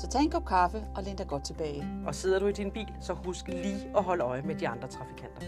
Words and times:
Så 0.00 0.08
tag 0.08 0.20
en 0.22 0.30
kop 0.30 0.46
kaffe 0.46 0.78
og 0.96 1.02
læn 1.02 1.16
dig 1.16 1.28
godt 1.28 1.44
tilbage. 1.44 1.82
Og 2.06 2.14
sidder 2.14 2.38
du 2.38 2.46
i 2.46 2.52
din 2.52 2.72
bil, 2.72 2.88
så 3.00 3.12
husk 3.12 3.48
lige 3.48 3.92
at 3.96 4.04
holde 4.04 4.24
øje 4.24 4.42
med 4.42 4.54
de 4.54 4.68
andre 4.68 4.88
trafikanter. 4.88 5.40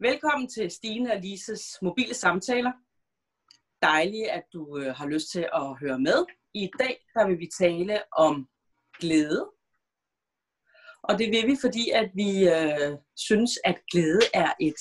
Velkommen 0.00 0.48
til 0.48 0.70
Stine 0.70 1.12
og 1.12 1.20
Lises 1.20 1.78
mobile 1.82 2.14
samtaler. 2.14 2.72
Dejligt, 3.82 4.28
at 4.28 4.44
du 4.52 4.78
øh, 4.78 4.94
har 4.96 5.06
lyst 5.06 5.30
til 5.32 5.48
at 5.54 5.78
høre 5.80 5.98
med. 5.98 6.24
I 6.54 6.70
dag 6.78 6.96
der 7.14 7.26
vil 7.26 7.38
vi 7.38 7.48
tale 7.58 8.02
om 8.12 8.48
glæde. 8.98 9.50
Og 11.02 11.18
det 11.18 11.26
vil 11.30 11.46
vi, 11.46 11.56
fordi 11.60 11.90
at 11.90 12.10
vi 12.14 12.48
øh, 12.48 12.98
synes, 13.16 13.50
at 13.64 13.78
glæde 13.92 14.20
er 14.34 14.52
et 14.60 14.80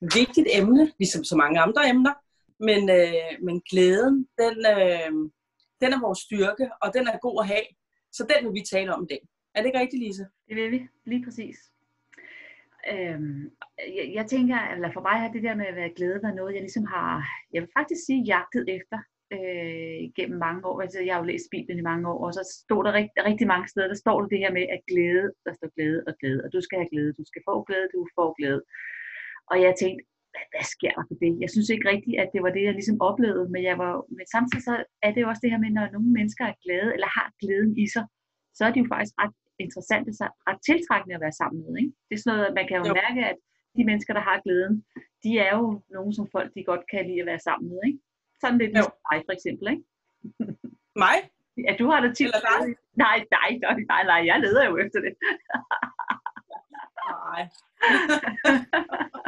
vigtigt 0.00 0.48
emne, 0.52 0.92
ligesom 0.98 1.24
så 1.24 1.36
mange 1.36 1.60
andre 1.60 1.88
emner. 1.88 2.14
Men, 2.60 2.90
øh, 2.90 3.32
men 3.46 3.56
glæden, 3.70 4.28
den, 4.42 4.56
øh, 4.74 5.10
den 5.82 5.90
er 5.92 6.00
vores 6.06 6.18
styrke, 6.18 6.66
og 6.82 6.88
den 6.94 7.04
er 7.06 7.18
god 7.26 7.36
at 7.42 7.48
have. 7.52 7.66
Så 8.12 8.22
den 8.30 8.46
vil 8.46 8.54
vi 8.54 8.64
tale 8.72 8.94
om 8.94 9.02
i 9.04 9.10
dag. 9.12 9.22
Er 9.54 9.60
det 9.60 9.66
ikke 9.68 9.80
rigtigt, 9.80 10.02
Lise? 10.02 10.24
Det 10.48 10.56
vil 10.56 10.70
vi, 10.70 10.80
lige 11.04 11.24
præcis. 11.24 11.56
Øhm, 12.92 13.50
jeg, 13.96 14.06
jeg 14.18 14.26
tænker, 14.26 14.58
eller 14.74 14.90
for 14.92 15.00
mig 15.00 15.16
har 15.20 15.32
det 15.32 15.42
der 15.42 15.54
med 15.54 15.66
at 15.66 15.76
være 15.76 15.94
glæde 15.96 16.22
været 16.22 16.36
noget, 16.36 16.54
jeg 16.54 16.62
ligesom 16.62 16.84
har, 16.84 17.24
jeg 17.52 17.62
vil 17.62 17.70
faktisk 17.78 18.00
sige, 18.06 18.24
jagtet 18.32 18.64
efter 18.78 18.98
øh, 19.36 20.00
gennem 20.16 20.38
mange 20.46 20.66
år. 20.68 20.80
Altså, 20.84 21.00
jeg 21.00 21.14
har 21.14 21.20
jo 21.22 21.30
læst 21.32 21.48
Bibelen 21.50 21.78
i 21.78 21.88
mange 21.90 22.08
år, 22.12 22.26
og 22.26 22.34
så 22.34 22.42
står 22.64 22.82
der 22.82 22.92
rigt, 22.92 23.12
rigtig 23.30 23.46
mange 23.46 23.68
steder, 23.68 23.88
der 23.88 24.02
står 24.04 24.18
det 24.32 24.38
her 24.38 24.52
med, 24.52 24.64
at 24.74 24.80
glæde, 24.90 25.28
der 25.46 25.52
står 25.58 25.68
glæde 25.76 26.00
og 26.08 26.14
glæde, 26.20 26.40
og 26.44 26.52
du 26.52 26.60
skal 26.60 26.78
have 26.78 26.92
glæde, 26.94 27.12
du 27.20 27.24
skal 27.30 27.42
få 27.48 27.54
glæde, 27.68 27.88
du 27.94 28.00
får 28.16 28.28
glæde. 28.38 28.62
Og 29.50 29.56
jeg 29.64 29.74
tænkte, 29.82 30.04
hvad, 30.38 30.46
hvad 30.54 30.66
sker 30.74 30.92
der 30.98 31.04
for 31.08 31.16
det? 31.22 31.32
Jeg 31.42 31.50
synes 31.54 31.68
ikke 31.70 31.90
rigtigt, 31.94 32.16
at 32.22 32.28
det 32.34 32.40
var 32.44 32.52
det, 32.56 32.64
jeg 32.68 32.74
ligesom 32.78 32.98
oplevede, 33.08 33.46
men, 33.54 33.62
jeg 33.70 33.76
var, 33.82 33.92
men 34.16 34.26
samtidig 34.34 34.64
så 34.70 34.74
er 35.06 35.10
det 35.12 35.20
jo 35.22 35.28
også 35.30 35.42
det 35.44 35.52
her 35.52 35.62
med, 35.64 35.70
når 35.70 35.86
nogle 35.96 36.10
mennesker 36.18 36.44
er 36.46 36.60
glade, 36.64 36.90
eller 36.94 37.10
har 37.18 37.28
glæden 37.42 37.72
i 37.84 37.86
sig, 37.94 38.04
så 38.56 38.62
er 38.66 38.72
de 38.72 38.80
jo 38.82 38.88
faktisk 38.94 39.14
ret 39.22 39.36
interessante, 39.64 40.10
så 40.20 40.24
ret 40.48 40.60
tiltrækkende 40.68 41.16
at 41.16 41.24
være 41.26 41.38
sammen 41.40 41.58
med. 41.64 41.72
Ikke? 41.82 41.92
Det 42.06 42.14
er 42.14 42.22
sådan 42.22 42.36
noget, 42.36 42.58
man 42.58 42.66
kan 42.68 42.76
jo, 42.80 42.84
jo 42.90 42.94
mærke, 43.04 43.20
at 43.32 43.38
de 43.76 43.82
mennesker, 43.90 44.12
der 44.18 44.24
har 44.28 44.38
glæden, 44.46 44.74
de 45.24 45.30
er 45.46 45.52
jo 45.58 45.66
nogen, 45.96 46.12
som 46.18 46.26
folk 46.34 46.48
de 46.56 46.68
godt 46.70 46.84
kan 46.92 47.02
lide 47.08 47.22
at 47.24 47.30
være 47.32 47.46
sammen 47.48 47.66
med. 47.72 47.80
Ikke? 47.88 48.00
Sådan 48.42 48.58
lidt 48.58 48.72
ligesom 48.72 48.96
mig 49.08 49.18
for 49.26 49.34
eksempel. 49.38 49.66
Ikke? 49.72 49.84
Mig? 51.04 51.16
Ja, 51.66 51.72
du 51.80 51.86
har 51.90 52.00
det 52.04 52.10
tit. 52.16 52.26
Eller 52.26 52.42
dig? 52.50 52.60
Nej, 53.04 53.18
nej, 53.36 53.50
nej, 53.64 53.76
nej, 53.92 54.02
nej, 54.10 54.20
jeg 54.30 54.38
leder 54.44 54.64
jo 54.70 54.74
efter 54.84 55.00
det. 55.06 55.12
Nej. 57.14 57.42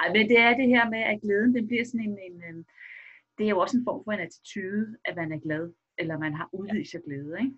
Ej, 0.00 0.08
men 0.12 0.28
det 0.30 0.38
er 0.38 0.56
det 0.60 0.68
her 0.68 0.90
med, 0.90 1.02
at 1.12 1.20
glæden, 1.22 1.54
den 1.54 1.66
bliver 1.66 1.84
sådan 1.84 2.00
en, 2.00 2.18
en, 2.18 2.42
en 2.50 2.66
det 3.38 3.44
er 3.44 3.50
jo 3.50 3.58
også 3.58 3.76
en 3.76 3.84
form 3.84 4.04
for 4.04 4.12
en 4.12 4.20
attitude, 4.20 4.96
at 5.04 5.16
man 5.16 5.32
er 5.32 5.38
glad, 5.38 5.72
eller 5.98 6.18
man 6.18 6.34
har 6.34 6.48
udvist 6.52 6.90
sig 6.90 7.00
glæde, 7.06 7.38
ikke? 7.40 7.56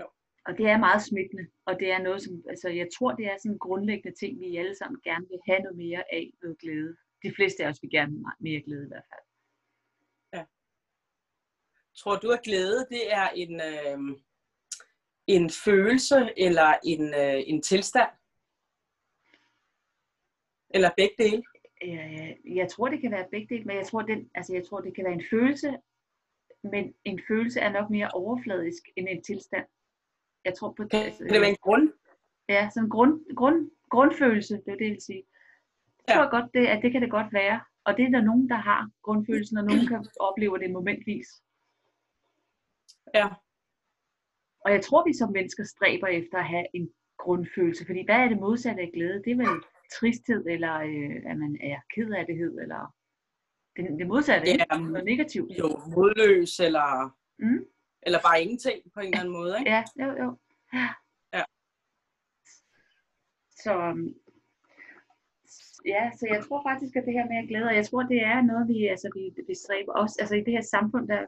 Jo. 0.00 0.06
Og 0.46 0.58
det 0.58 0.66
er 0.68 0.78
meget 0.78 1.02
smittende, 1.02 1.46
og 1.66 1.80
det 1.80 1.90
er 1.92 2.02
noget, 2.02 2.22
som, 2.22 2.44
altså 2.48 2.68
jeg 2.68 2.88
tror, 2.96 3.12
det 3.12 3.26
er 3.26 3.36
sådan 3.38 3.52
en 3.52 3.58
grundlæggende 3.58 4.18
ting, 4.18 4.40
vi 4.40 4.56
alle 4.56 4.76
sammen 4.76 5.00
gerne 5.04 5.26
vil 5.28 5.40
have 5.48 5.60
noget 5.60 5.76
mere 5.76 6.02
af, 6.12 6.32
noget 6.42 6.58
glæde. 6.58 6.96
De 7.24 7.32
fleste 7.36 7.64
af 7.64 7.68
os 7.68 7.82
vil 7.82 7.90
gerne 7.90 8.12
have 8.12 8.40
mere 8.40 8.62
glæde 8.62 8.84
i 8.84 8.88
hvert 8.92 9.08
fald. 9.12 9.26
Ja. 10.34 10.44
Tror 12.00 12.16
du, 12.16 12.30
at 12.30 12.42
glæde, 12.42 12.86
det 12.90 13.12
er 13.12 13.28
en, 13.28 13.54
øh, 13.70 14.16
en 15.26 15.50
følelse, 15.64 16.30
eller 16.36 16.74
en, 16.84 17.04
øh, 17.22 17.42
en 17.46 17.62
tilstand? 17.62 18.10
Eller 20.74 20.90
begge 20.96 21.14
dele? 21.18 21.42
Jeg, 21.82 22.36
jeg 22.44 22.68
tror, 22.68 22.88
det 22.88 23.00
kan 23.00 23.10
være 23.10 23.26
begge 23.30 23.54
dele, 23.54 23.64
men 23.64 23.76
jeg 23.76 23.86
tror, 23.86 24.02
den, 24.02 24.30
altså, 24.34 24.54
jeg 24.54 24.66
tror, 24.66 24.80
det 24.80 24.94
kan 24.94 25.04
være 25.04 25.14
en 25.14 25.24
følelse, 25.30 25.78
men 26.62 26.94
en 27.04 27.20
følelse 27.28 27.60
er 27.60 27.72
nok 27.72 27.90
mere 27.90 28.08
overfladisk 28.08 28.82
end 28.96 29.08
en 29.08 29.22
tilstand. 29.22 29.66
Jeg 30.44 30.54
tror 30.54 30.74
på 30.76 30.84
det. 30.84 30.94
Altså, 30.94 31.24
kan 31.24 31.32
det 31.32 31.40
være 31.40 31.50
en 31.50 31.64
grund? 31.66 31.92
Ja, 32.48 32.68
sådan 32.74 32.86
en 32.86 32.90
grund, 32.90 33.34
grund, 33.36 33.70
grundfølelse, 33.90 34.54
det 34.54 34.68
er 34.72 34.76
det, 34.76 34.84
jeg 34.84 34.92
vil 34.92 35.02
sige. 35.02 35.24
Jeg 36.08 36.14
tror 36.14 36.24
ja. 36.24 36.30
godt, 36.36 36.54
det, 36.54 36.66
at 36.66 36.82
det 36.82 36.92
kan 36.92 37.02
det 37.02 37.10
godt 37.10 37.32
være. 37.32 37.60
Og 37.84 37.96
det 37.96 38.04
er 38.04 38.10
der 38.10 38.20
nogen, 38.20 38.48
der 38.48 38.54
har 38.54 38.90
grundfølelsen, 39.02 39.58
og 39.58 39.64
nogen 39.64 39.86
kan 39.86 40.06
opleve 40.20 40.58
det 40.58 40.70
momentvis. 40.70 41.28
Ja. 43.14 43.28
Og 44.64 44.72
jeg 44.72 44.82
tror, 44.84 45.06
vi 45.08 45.12
som 45.12 45.32
mennesker 45.32 45.64
stræber 45.64 46.06
efter 46.06 46.38
at 46.38 46.44
have 46.44 46.66
en 46.74 46.92
grundfølelse. 47.18 47.86
Fordi 47.86 48.04
hvad 48.04 48.16
er 48.16 48.28
det 48.28 48.38
modsatte 48.38 48.82
af 48.82 48.90
glæde? 48.94 49.22
Det 49.24 49.32
er 49.32 49.36
vel 49.36 49.62
tristhed, 49.96 50.46
eller 50.46 50.74
øh, 50.74 51.16
at 51.30 51.36
man 51.38 51.58
er 51.60 51.78
ked 51.94 52.10
af 52.10 52.26
det, 52.26 52.36
eller 52.64 52.94
det, 53.76 53.98
det 53.98 54.06
modsatte, 54.06 54.46
ja, 54.46 54.52
ikke? 54.52 54.92
Noget 54.92 55.04
negativt. 55.04 55.50
Jo, 55.58 55.68
modløs, 55.96 56.60
eller, 56.60 57.16
mm. 57.38 57.64
eller 58.02 58.20
bare 58.26 58.42
ingenting 58.42 58.78
på 58.94 59.00
en 59.00 59.06
eller 59.06 59.20
anden 59.20 59.34
måde, 59.38 59.54
ikke? 59.58 59.70
Ja, 59.70 59.82
jo, 60.02 60.08
jo. 60.22 60.28
Ja. 61.36 61.44
Så, 63.64 63.72
ja, 65.86 66.10
så 66.18 66.24
jeg 66.32 66.40
tror 66.44 66.60
faktisk, 66.68 66.96
at 66.96 67.04
det 67.06 67.12
her 67.18 67.26
med 67.28 67.38
at 67.42 67.48
glæde, 67.48 67.70
og 67.70 67.76
jeg 67.80 67.86
tror, 67.86 68.02
det 68.02 68.20
er 68.32 68.40
noget, 68.50 68.68
vi, 68.68 68.86
altså, 68.86 69.08
vi, 69.16 69.24
vi 69.48 69.54
stræber 69.54 69.92
også, 69.92 70.16
altså 70.20 70.34
i 70.36 70.44
det 70.46 70.52
her 70.56 70.66
samfund, 70.74 71.08
der, 71.08 71.20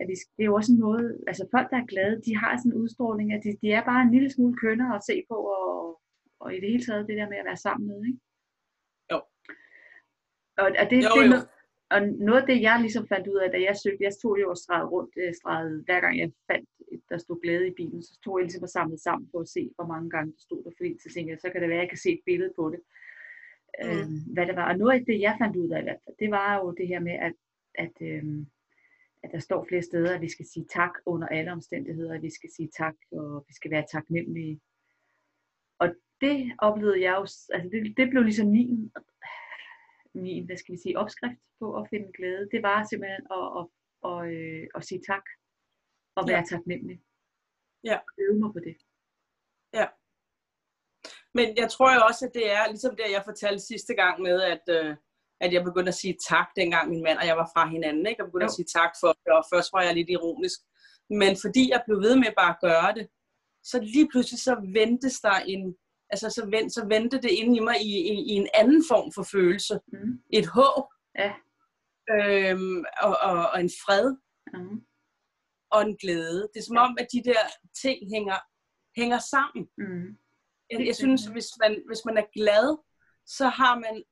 at 0.00 0.06
vi, 0.08 0.14
det 0.36 0.42
er 0.42 0.50
jo 0.50 0.54
også 0.54 0.72
en 0.72 0.80
måde, 0.80 1.04
altså 1.26 1.44
folk, 1.54 1.70
der 1.70 1.78
er 1.80 1.92
glade, 1.92 2.22
de 2.26 2.36
har 2.36 2.56
sådan 2.56 2.72
en 2.72 2.80
udstråling, 2.82 3.32
at 3.32 3.40
de, 3.44 3.50
de 3.62 3.68
er 3.72 3.84
bare 3.90 4.02
en 4.02 4.14
lille 4.14 4.30
smule 4.30 4.56
kønner 4.56 4.88
at 4.92 5.04
se 5.08 5.16
på, 5.30 5.36
og, 5.56 6.00
og 6.40 6.54
i 6.54 6.60
det 6.60 6.70
hele 6.70 6.84
taget 6.84 7.08
det 7.08 7.16
der 7.16 7.28
med 7.28 7.36
at 7.36 7.44
være 7.44 7.64
sammen 7.66 7.88
med, 7.88 8.06
ikke? 8.06 8.18
Jo. 9.12 9.18
Og, 10.62 10.68
og 10.82 10.86
det, 10.90 10.96
jo, 11.04 11.10
det, 11.16 11.24
jo. 11.24 11.30
Noget, 11.30 11.48
og 11.90 12.00
noget 12.02 12.40
af 12.40 12.46
det, 12.46 12.62
jeg 12.62 12.76
ligesom 12.80 13.08
fandt 13.12 13.26
ud 13.28 13.38
af, 13.44 13.50
da 13.50 13.58
jeg 13.68 13.76
søgte, 13.76 14.04
jeg 14.04 14.12
stod 14.12 14.38
jo 14.38 14.50
og 14.50 14.56
stregede 14.56 14.88
rundt, 14.94 15.16
jeg 15.16 15.34
stregede, 15.34 15.82
hver 15.86 16.00
gang 16.00 16.18
jeg 16.18 16.30
fandt, 16.50 16.68
der 17.10 17.18
stod 17.18 17.42
glæde 17.42 17.68
i 17.68 17.74
bilen, 17.80 18.02
så 18.02 18.14
stod 18.14 18.34
jeg 18.38 18.44
ligesom 18.44 18.62
og 18.62 18.68
samlede 18.68 19.02
sammen 19.02 19.28
for 19.32 19.40
at 19.40 19.48
se, 19.48 19.70
hvor 19.76 19.86
mange 19.86 20.10
gange 20.10 20.32
det 20.32 20.40
stod 20.40 20.64
der, 20.64 20.70
fordi 20.76 20.90
så 21.02 21.08
tænkte 21.14 21.30
jeg, 21.30 21.40
så 21.40 21.50
kan 21.50 21.60
det 21.60 21.68
være, 21.68 21.78
at 21.78 21.84
jeg 21.84 21.88
kan 21.90 22.04
se 22.04 22.10
et 22.12 22.24
billede 22.26 22.52
på 22.56 22.64
det. 22.70 22.80
Mm. 23.82 23.90
Øh, 23.90 24.06
hvad 24.34 24.46
det 24.46 24.56
var. 24.56 24.72
Og 24.72 24.78
noget 24.78 24.98
af 24.98 25.04
det, 25.06 25.20
jeg 25.20 25.36
fandt 25.42 25.56
ud 25.56 25.70
af 25.70 25.80
i 25.80 25.82
hvert 25.82 26.00
fald, 26.04 26.16
det 26.18 26.30
var 26.30 26.56
jo 26.60 26.74
det 26.78 26.88
her 26.88 27.00
med, 27.00 27.16
at, 27.28 27.34
at, 27.84 27.94
øh, 28.00 28.24
at 29.22 29.30
der 29.32 29.38
står 29.38 29.66
flere 29.68 29.82
steder, 29.82 30.14
at 30.14 30.20
vi 30.20 30.30
skal 30.30 30.46
sige 30.46 30.66
tak 30.78 30.94
under 31.06 31.28
alle 31.28 31.52
omstændigheder, 31.52 32.14
at 32.14 32.22
vi 32.22 32.30
skal 32.30 32.50
sige 32.56 32.70
tak, 32.76 32.96
og 33.12 33.44
vi 33.48 33.54
skal 33.54 33.70
være 33.70 33.84
taknemmelige. 33.92 34.60
Og 35.80 35.88
det 36.20 36.38
oplevede 36.58 37.02
jeg 37.02 37.14
jo, 37.18 37.20
altså 37.56 37.68
det, 37.72 37.96
det 37.96 38.10
blev 38.10 38.22
ligesom 38.22 38.48
min, 38.48 38.92
min, 40.14 40.46
hvad 40.46 40.56
skal 40.56 40.72
vi 40.72 40.78
sige, 40.78 40.98
opskrift 40.98 41.40
på 41.60 41.66
at 41.78 41.88
finde 41.90 42.12
glæde. 42.16 42.48
Det 42.52 42.62
var 42.62 42.86
simpelthen 42.90 43.24
at, 43.38 43.46
at, 43.58 43.64
at, 44.08 44.10
at, 44.10 44.18
øh, 44.36 44.66
at 44.74 44.84
sige 44.88 45.02
tak, 45.10 45.24
og 46.16 46.22
være 46.28 46.42
ja. 46.44 46.50
taknemmelig. 46.52 46.98
Ja. 47.84 47.98
Øve 48.18 48.38
mig 48.40 48.52
på 48.52 48.60
det. 48.66 48.76
Ja. 49.78 49.86
Men 51.34 51.46
jeg 51.56 51.68
tror 51.70 51.94
jo 51.94 52.00
også, 52.08 52.26
at 52.26 52.34
det 52.34 52.46
er 52.58 52.64
ligesom 52.68 52.96
det, 52.96 53.14
jeg 53.16 53.22
fortalte 53.24 53.62
sidste 53.72 53.94
gang 53.94 54.22
med, 54.22 54.42
at, 54.42 54.64
øh, 54.78 54.96
at 55.40 55.52
jeg 55.52 55.64
begyndte 55.64 55.94
at 55.94 56.00
sige 56.02 56.16
tak, 56.28 56.48
dengang 56.56 56.90
min 56.90 57.02
mand 57.02 57.18
og 57.18 57.26
jeg 57.26 57.36
var 57.36 57.50
fra 57.54 57.68
hinanden. 57.74 58.06
Ikke? 58.06 58.20
Jeg 58.20 58.28
begyndte 58.28 58.44
jo. 58.44 58.52
at 58.52 58.58
sige 58.58 58.72
tak 58.78 58.92
for 59.00 59.10
det, 59.22 59.32
og 59.38 59.44
først 59.52 59.72
var 59.72 59.82
jeg 59.82 59.94
lidt 59.94 60.10
ironisk. 60.10 60.58
Men 61.10 61.32
fordi 61.44 61.62
jeg 61.72 61.82
blev 61.86 61.98
ved 62.06 62.14
med 62.16 62.30
bare 62.40 62.54
at 62.54 62.62
gøre 62.68 62.90
det, 62.98 63.04
så 63.64 63.80
lige 63.80 64.08
pludselig 64.08 64.40
så 64.40 64.70
ventes 64.72 65.20
der 65.20 65.30
en, 65.32 65.76
altså 66.10 66.30
så, 66.30 66.46
vent, 66.50 66.74
så 66.74 66.86
vendte 66.86 67.20
det 67.20 67.30
ind 67.30 67.56
i 67.56 67.60
mig 67.60 67.76
i, 67.80 67.92
i, 68.12 68.14
i 68.32 68.32
en 68.32 68.48
anden 68.54 68.84
form 68.88 69.12
for 69.12 69.22
følelse. 69.22 69.80
Mm. 69.92 70.22
Et 70.32 70.46
håb. 70.46 70.84
Ja. 71.18 71.32
Øhm, 72.14 72.84
og, 73.02 73.16
og, 73.22 73.50
og 73.52 73.60
en 73.60 73.70
fred. 73.84 74.16
Mm. 74.54 74.80
Og 75.70 75.82
en 75.82 75.96
glæde. 75.96 76.48
Det 76.54 76.60
er 76.60 76.68
som 76.68 76.76
om, 76.76 76.96
at 77.00 77.06
de 77.12 77.22
der 77.24 77.42
ting 77.82 77.98
hænger, 78.14 78.38
hænger 79.00 79.18
sammen. 79.18 79.68
Mm. 79.78 80.08
Jeg, 80.70 80.86
jeg 80.86 80.96
synes, 80.96 81.26
hvis 81.26 81.48
man, 81.60 81.82
hvis 81.86 82.04
man 82.04 82.16
er 82.16 82.26
glad, 82.38 82.78
så 83.26 83.48
har 83.48 83.74
man, 83.78 84.04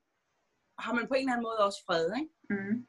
har 0.78 0.92
man 0.94 1.08
på 1.08 1.14
en 1.14 1.20
eller 1.20 1.32
anden 1.32 1.48
måde 1.48 1.58
også 1.66 1.80
fred, 1.86 2.06
ikke? 2.20 2.32
Mm. 2.50 2.86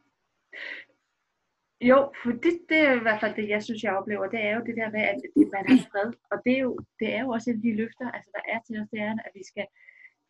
Jo, 1.82 1.98
for 2.24 2.32
det, 2.32 2.54
det 2.70 2.80
er 2.88 2.94
i 2.96 3.00
hvert 3.06 3.20
fald 3.22 3.36
det, 3.36 3.50
jeg 3.50 3.64
synes, 3.64 3.84
jeg 3.84 3.98
oplever. 3.98 4.28
Det 4.30 4.42
er 4.48 4.54
jo 4.58 4.62
det 4.66 4.76
der 4.82 4.90
med, 4.92 5.02
at 5.14 5.18
man 5.56 5.64
har 5.72 5.80
fred. 5.92 6.10
Og 6.32 6.38
det 6.46 6.54
er 6.58 6.62
jo, 6.68 6.80
det 7.00 7.08
er 7.16 7.22
jo 7.24 7.30
også 7.30 7.50
en 7.50 7.56
af 7.56 7.62
de 7.62 7.76
løfter, 7.82 8.12
altså, 8.12 8.30
der 8.38 8.44
er 8.54 8.60
til 8.68 8.76
os, 8.82 8.90
det 8.94 9.00
er, 9.00 9.12
at 9.28 9.32
vi 9.40 9.44
skal, 9.52 9.68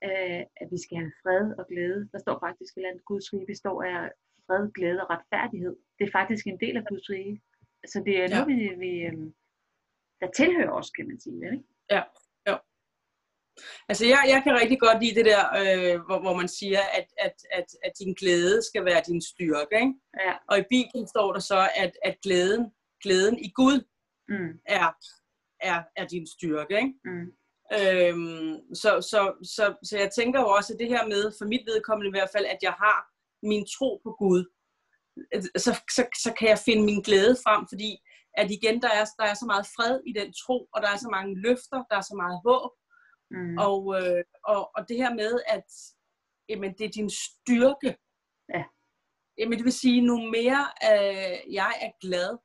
øh, 0.07 0.41
at 0.61 0.67
vi 0.73 0.77
skal 0.85 0.97
have 0.97 1.13
fred 1.23 1.45
og 1.59 1.65
glæde. 1.71 2.09
Der 2.13 2.19
står 2.25 2.37
faktisk, 2.45 2.73
at 2.77 2.99
Guds 3.05 3.33
rige 3.33 3.45
består 3.53 3.83
af 3.83 4.11
fred, 4.47 4.63
glæde 4.77 5.01
og 5.03 5.09
retfærdighed. 5.13 5.75
Det 5.97 6.03
er 6.07 6.11
faktisk 6.19 6.47
en 6.47 6.59
del 6.59 6.75
af 6.77 6.85
Guds 6.91 7.09
rige. 7.09 7.41
Så 7.91 7.97
det 8.05 8.15
er 8.17 8.27
Ja. 8.27 8.27
noget, 8.33 8.47
vi, 8.47 8.59
vi, 8.85 8.91
øhm, 9.07 9.33
der 10.21 10.29
tilhører 10.39 10.71
os, 10.79 10.89
kan 10.89 11.07
man 11.07 11.19
sige. 11.19 11.39
Ikke? 11.51 11.63
Altså, 13.89 14.05
jeg, 14.05 14.21
jeg 14.27 14.41
kan 14.43 14.59
rigtig 14.61 14.79
godt 14.79 15.03
lide 15.03 15.15
det 15.15 15.25
der, 15.25 15.43
øh, 15.61 15.95
hvor, 16.05 16.19
hvor 16.19 16.35
man 16.35 16.47
siger, 16.47 16.81
at, 16.99 17.07
at, 17.17 17.35
at, 17.51 17.65
at 17.85 17.91
din 17.99 18.13
glæde 18.13 18.61
skal 18.69 18.85
være 18.85 19.01
din 19.07 19.21
styrke. 19.21 19.75
Ikke? 19.83 19.93
Ja. 20.25 20.33
Og 20.49 20.59
i 20.59 20.63
Bibelen 20.69 21.07
står 21.07 21.33
der 21.33 21.39
så, 21.39 21.69
at, 21.75 21.91
at 22.03 22.15
glæden, 22.23 22.71
glæden 23.03 23.39
i 23.39 23.49
Gud 23.55 23.79
Mm, 24.29 24.53
er, 24.65 24.87
er, 25.69 25.83
er 25.95 26.05
din 26.05 26.27
styrke. 26.27 26.75
Ikke? 26.77 26.93
mm, 27.05 27.27
Øhm, 27.73 28.53
så, 28.81 28.91
så, 29.11 29.21
så, 29.55 29.65
så 29.87 29.97
jeg 29.97 30.11
tænker 30.11 30.39
jo 30.41 30.49
også, 30.57 30.73
at 30.73 30.79
det 30.79 30.87
her 30.87 31.07
med, 31.13 31.23
for 31.37 31.45
mit 31.45 31.65
vedkommende 31.71 32.09
i 32.09 32.15
hvert 32.17 32.33
fald, 32.35 32.45
at 32.45 32.61
jeg 32.67 32.75
har 32.83 32.97
min 33.51 33.65
tro 33.75 33.89
på 34.05 34.11
Gud, 34.21 34.41
så, 35.65 35.71
så, 35.95 36.03
så 36.25 36.29
kan 36.39 36.47
jeg 36.49 36.59
finde 36.67 36.83
min 36.89 37.01
glæde 37.07 37.35
frem, 37.45 37.61
fordi 37.71 37.91
at 38.41 38.47
igen, 38.57 38.81
der 38.85 38.91
er, 38.99 39.05
der 39.19 39.25
er 39.31 39.37
så 39.41 39.45
meget 39.51 39.65
fred 39.75 39.95
i 40.09 40.13
den 40.19 40.29
tro, 40.41 40.57
og 40.73 40.79
der 40.83 40.89
er 40.91 40.99
så 41.05 41.09
mange 41.15 41.31
løfter, 41.45 41.79
der 41.89 41.95
er 42.01 42.05
så 42.11 42.15
meget 42.23 42.37
håb, 42.47 42.71
mm. 43.31 43.57
og, 43.57 43.79
øh, 44.01 44.23
og, 44.43 44.71
og 44.75 44.89
det 44.89 44.97
her 44.97 45.13
med, 45.13 45.39
at 45.47 45.65
jamen, 46.49 46.73
det 46.77 46.85
er 46.85 46.89
din 46.99 47.09
styrke. 47.09 47.97
Ja. 48.53 48.63
Jamen, 49.37 49.57
det 49.57 49.65
vil 49.65 49.73
sige, 49.73 50.01
nu 50.01 50.15
mere 50.37 50.61
øh, 50.91 51.53
jeg 51.53 51.73
er 51.81 51.91
glad, 52.01 52.37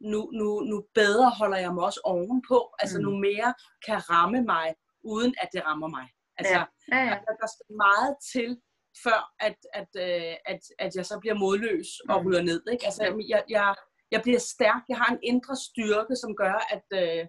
nu, 0.00 0.30
nu, 0.38 0.60
nu 0.60 0.86
bedre 0.94 1.30
holder 1.30 1.58
jeg 1.58 1.74
mig 1.74 1.84
også 1.84 2.00
ovenpå. 2.04 2.74
Altså, 2.78 2.98
Mm. 2.98 3.04
nu 3.04 3.10
mere 3.18 3.54
kan 3.86 4.10
ramme 4.10 4.42
mig, 4.42 4.74
uden 5.04 5.34
at 5.42 5.48
det 5.52 5.64
rammer 5.64 5.88
mig. 5.88 6.06
Altså, 6.38 6.54
Ja. 6.54 6.64
Ja, 6.96 6.98
ja. 7.04 7.10
der, 7.26 7.34
der 7.42 7.46
skal 7.54 7.66
meget 7.86 8.16
til, 8.32 8.60
før 9.04 9.20
at, 9.40 9.56
at, 9.74 9.88
øh, 10.06 10.34
at, 10.52 10.60
at 10.78 10.96
jeg 10.96 11.06
så 11.06 11.18
bliver 11.20 11.34
modløs 11.34 11.88
og 12.08 12.22
Mm. 12.22 12.26
ryger 12.28 12.42
ned. 12.42 12.62
Ikke? 12.72 12.84
Altså, 12.84 13.02
jeg, 13.28 13.44
jeg, 13.48 13.74
jeg 14.10 14.20
bliver 14.22 14.38
stærk. 14.38 14.82
Jeg 14.88 14.96
har 14.98 15.12
en 15.14 15.20
indre 15.22 15.56
styrke, 15.56 16.16
som 16.16 16.36
gør, 16.36 16.56
at 16.74 16.86
øh, 17.02 17.26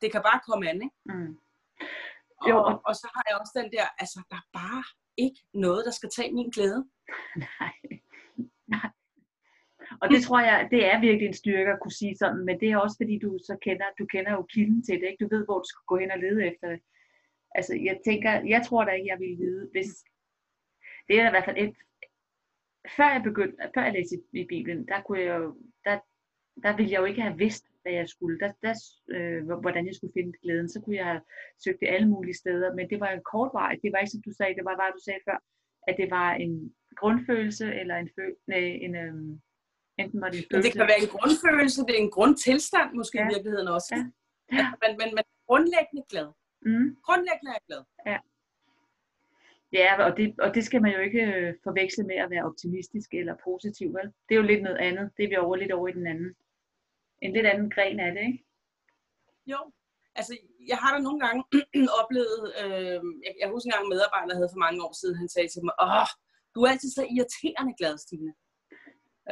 det 0.00 0.12
kan 0.12 0.22
bare 0.22 0.40
komme 0.48 0.68
an. 0.70 0.76
Ikke? 0.82 0.96
Mm. 1.06 1.32
Og, 2.40 2.48
Jo, 2.50 2.56
og, 2.88 2.94
så 3.00 3.06
har 3.14 3.24
jeg 3.28 3.36
også 3.40 3.54
den 3.60 3.68
der, 3.76 3.86
altså 4.02 4.18
der 4.30 4.36
er 4.36 4.48
bare 4.60 4.84
ikke 5.24 5.40
noget, 5.54 5.82
der 5.84 5.94
skal 5.98 6.10
tage 6.16 6.32
min 6.32 6.50
glæde. 6.50 6.80
Nej. 7.36 7.74
Nej. 8.76 8.90
Og 10.02 10.06
det 10.12 10.20
tror 10.22 10.40
jeg, 10.40 10.68
det 10.70 10.80
er 10.90 11.00
virkelig 11.00 11.26
en 11.28 11.40
styrke 11.42 11.70
at 11.72 11.80
kunne 11.82 11.98
sige 12.02 12.16
sådan, 12.16 12.44
men 12.44 12.60
det 12.60 12.68
er 12.70 12.76
også 12.76 12.96
fordi, 13.00 13.18
du 13.18 13.38
så 13.48 13.54
kender, 13.66 13.86
du 13.98 14.06
kender 14.06 14.32
jo 14.32 14.42
kilden 14.42 14.82
til 14.82 14.94
det, 15.00 15.06
ikke? 15.08 15.24
Du 15.24 15.28
ved, 15.34 15.44
hvor 15.44 15.58
du 15.58 15.68
skal 15.68 15.84
gå 15.86 15.96
hen 16.02 16.10
og 16.10 16.18
lede 16.18 16.46
efter 16.50 16.68
det. 16.68 16.80
Altså, 17.54 17.72
jeg 17.88 17.96
tænker, 18.04 18.30
jeg 18.54 18.62
tror 18.66 18.84
da 18.84 18.90
ikke, 18.90 19.08
jeg 19.12 19.20
ville 19.20 19.36
vide, 19.36 19.68
hvis... 19.72 19.90
Det 21.08 21.20
er 21.20 21.26
i 21.26 21.30
hvert 21.30 21.44
fald 21.44 21.58
et... 21.58 21.76
Før 22.96 23.08
jeg 23.12 23.22
begyndte, 23.22 23.70
før 23.74 23.82
jeg 23.82 23.92
læste 23.92 24.16
i, 24.16 24.40
i 24.40 24.46
Bibelen, 24.46 24.88
der 24.88 25.02
kunne 25.02 25.20
jeg 25.20 25.38
jo, 25.40 25.56
der, 25.84 25.98
der 26.62 26.76
ville 26.76 26.92
jeg 26.92 27.00
jo 27.00 27.04
ikke 27.04 27.22
have 27.22 27.38
vidst, 27.38 27.64
hvad 27.82 27.92
jeg 27.92 28.08
skulle. 28.08 28.38
Der, 28.42 28.52
der, 28.62 28.74
øh, 29.14 29.44
hvor- 29.46 29.60
hvordan 29.60 29.86
jeg 29.86 29.94
skulle 29.94 30.12
finde 30.16 30.32
glæden. 30.42 30.68
Så 30.68 30.80
kunne 30.80 30.96
jeg 30.96 31.04
have 31.06 31.20
søgt 31.64 31.80
det 31.80 31.88
alle 31.88 32.08
mulige 32.08 32.34
steder, 32.42 32.74
men 32.74 32.90
det 32.90 33.00
var 33.00 33.08
en 33.10 33.22
kort 33.32 33.50
vej. 33.60 33.72
Det 33.82 33.92
var 33.92 33.98
ikke, 33.98 34.10
som 34.10 34.22
du 34.26 34.32
sagde, 34.38 34.54
det 34.54 34.64
var 34.64 34.76
bare, 34.76 34.92
du 34.98 35.02
sagde 35.04 35.20
før, 35.28 35.38
at 35.88 35.94
det 36.00 36.10
var 36.10 36.30
en 36.34 36.74
grundfølelse, 36.96 37.66
eller 37.80 37.96
en, 37.96 38.10
føl, 38.18 38.34
nej, 38.46 38.58
en 38.86 38.94
øhm, 38.96 39.40
enten 39.98 40.20
var 40.20 40.28
det 40.30 40.38
en 40.38 40.44
Men 40.50 40.56
det 40.56 40.64
følelse. 40.64 40.78
kan 40.78 40.88
være 40.92 41.02
en 41.06 41.12
grundfølelse, 41.16 41.80
det 41.86 41.94
er 41.98 42.02
en 42.06 42.10
grundtilstand 42.18 42.88
måske 43.00 43.18
Ja. 43.18 43.24
i 43.24 43.28
virkeligheden 43.34 43.68
også. 43.68 43.90
Ja. 43.96 44.02
Ja. 44.58 44.66
Men, 44.82 44.90
men, 45.00 45.08
men 45.16 45.24
grundlæggende 45.48 46.02
glad. 46.12 46.28
Mm, 46.66 46.88
Grundlæggende 47.06 47.50
er 47.52 47.58
jeg 47.60 47.64
glad. 47.70 47.82
ja, 49.72 50.04
og 50.10 50.16
det, 50.16 50.40
og 50.40 50.54
det 50.54 50.64
skal 50.64 50.82
man 50.82 50.92
jo 50.92 50.98
ikke 51.00 51.22
øh, 51.34 51.54
forveksle 51.64 52.04
med 52.04 52.16
at 52.16 52.30
være 52.30 52.44
optimistisk 52.44 53.14
eller 53.14 53.34
positiv, 53.44 53.88
vel? 53.94 54.06
Det 54.28 54.34
er 54.34 54.40
jo 54.40 54.46
lidt 54.46 54.62
noget 54.62 54.76
andet. 54.78 55.10
Det 55.16 55.24
er 55.24 55.28
vi 55.28 55.36
over 55.36 55.56
lidt 55.56 55.72
over 55.72 55.88
i 55.88 55.92
den 55.92 56.06
anden. 56.06 56.34
En 57.22 57.32
lidt 57.32 57.46
anden 57.46 57.70
gren 57.70 58.00
af 58.00 58.12
det, 58.14 58.22
ikke? 58.30 58.44
Jo. 59.46 59.60
Altså, 60.14 60.32
jeg 60.68 60.78
har 60.82 60.90
da 60.94 60.98
nogle 61.02 61.20
gange 61.26 61.40
oplevet, 62.00 62.42
øh, 62.62 63.00
jeg, 63.24 63.32
jeg 63.40 63.48
husker 63.52 63.68
en 63.68 63.74
gang 63.74 63.84
en 63.84 63.92
medarbejder 63.94 64.34
havde 64.34 64.52
for 64.54 64.64
mange 64.66 64.84
år 64.86 64.94
siden, 65.00 65.16
han 65.16 65.28
sagde 65.28 65.48
til 65.48 65.64
mig, 65.64 65.74
åh, 65.82 66.10
du 66.54 66.58
er 66.62 66.70
altid 66.70 66.90
så 66.90 67.04
irriterende 67.14 67.74
glad, 67.80 67.98
Stine. 67.98 68.32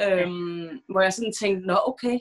Øhm, 0.05 0.71
hvor 0.91 1.01
jeg 1.07 1.13
sådan 1.13 1.39
tænkte, 1.41 1.67
nå 1.67 1.77
okay, 1.91 2.19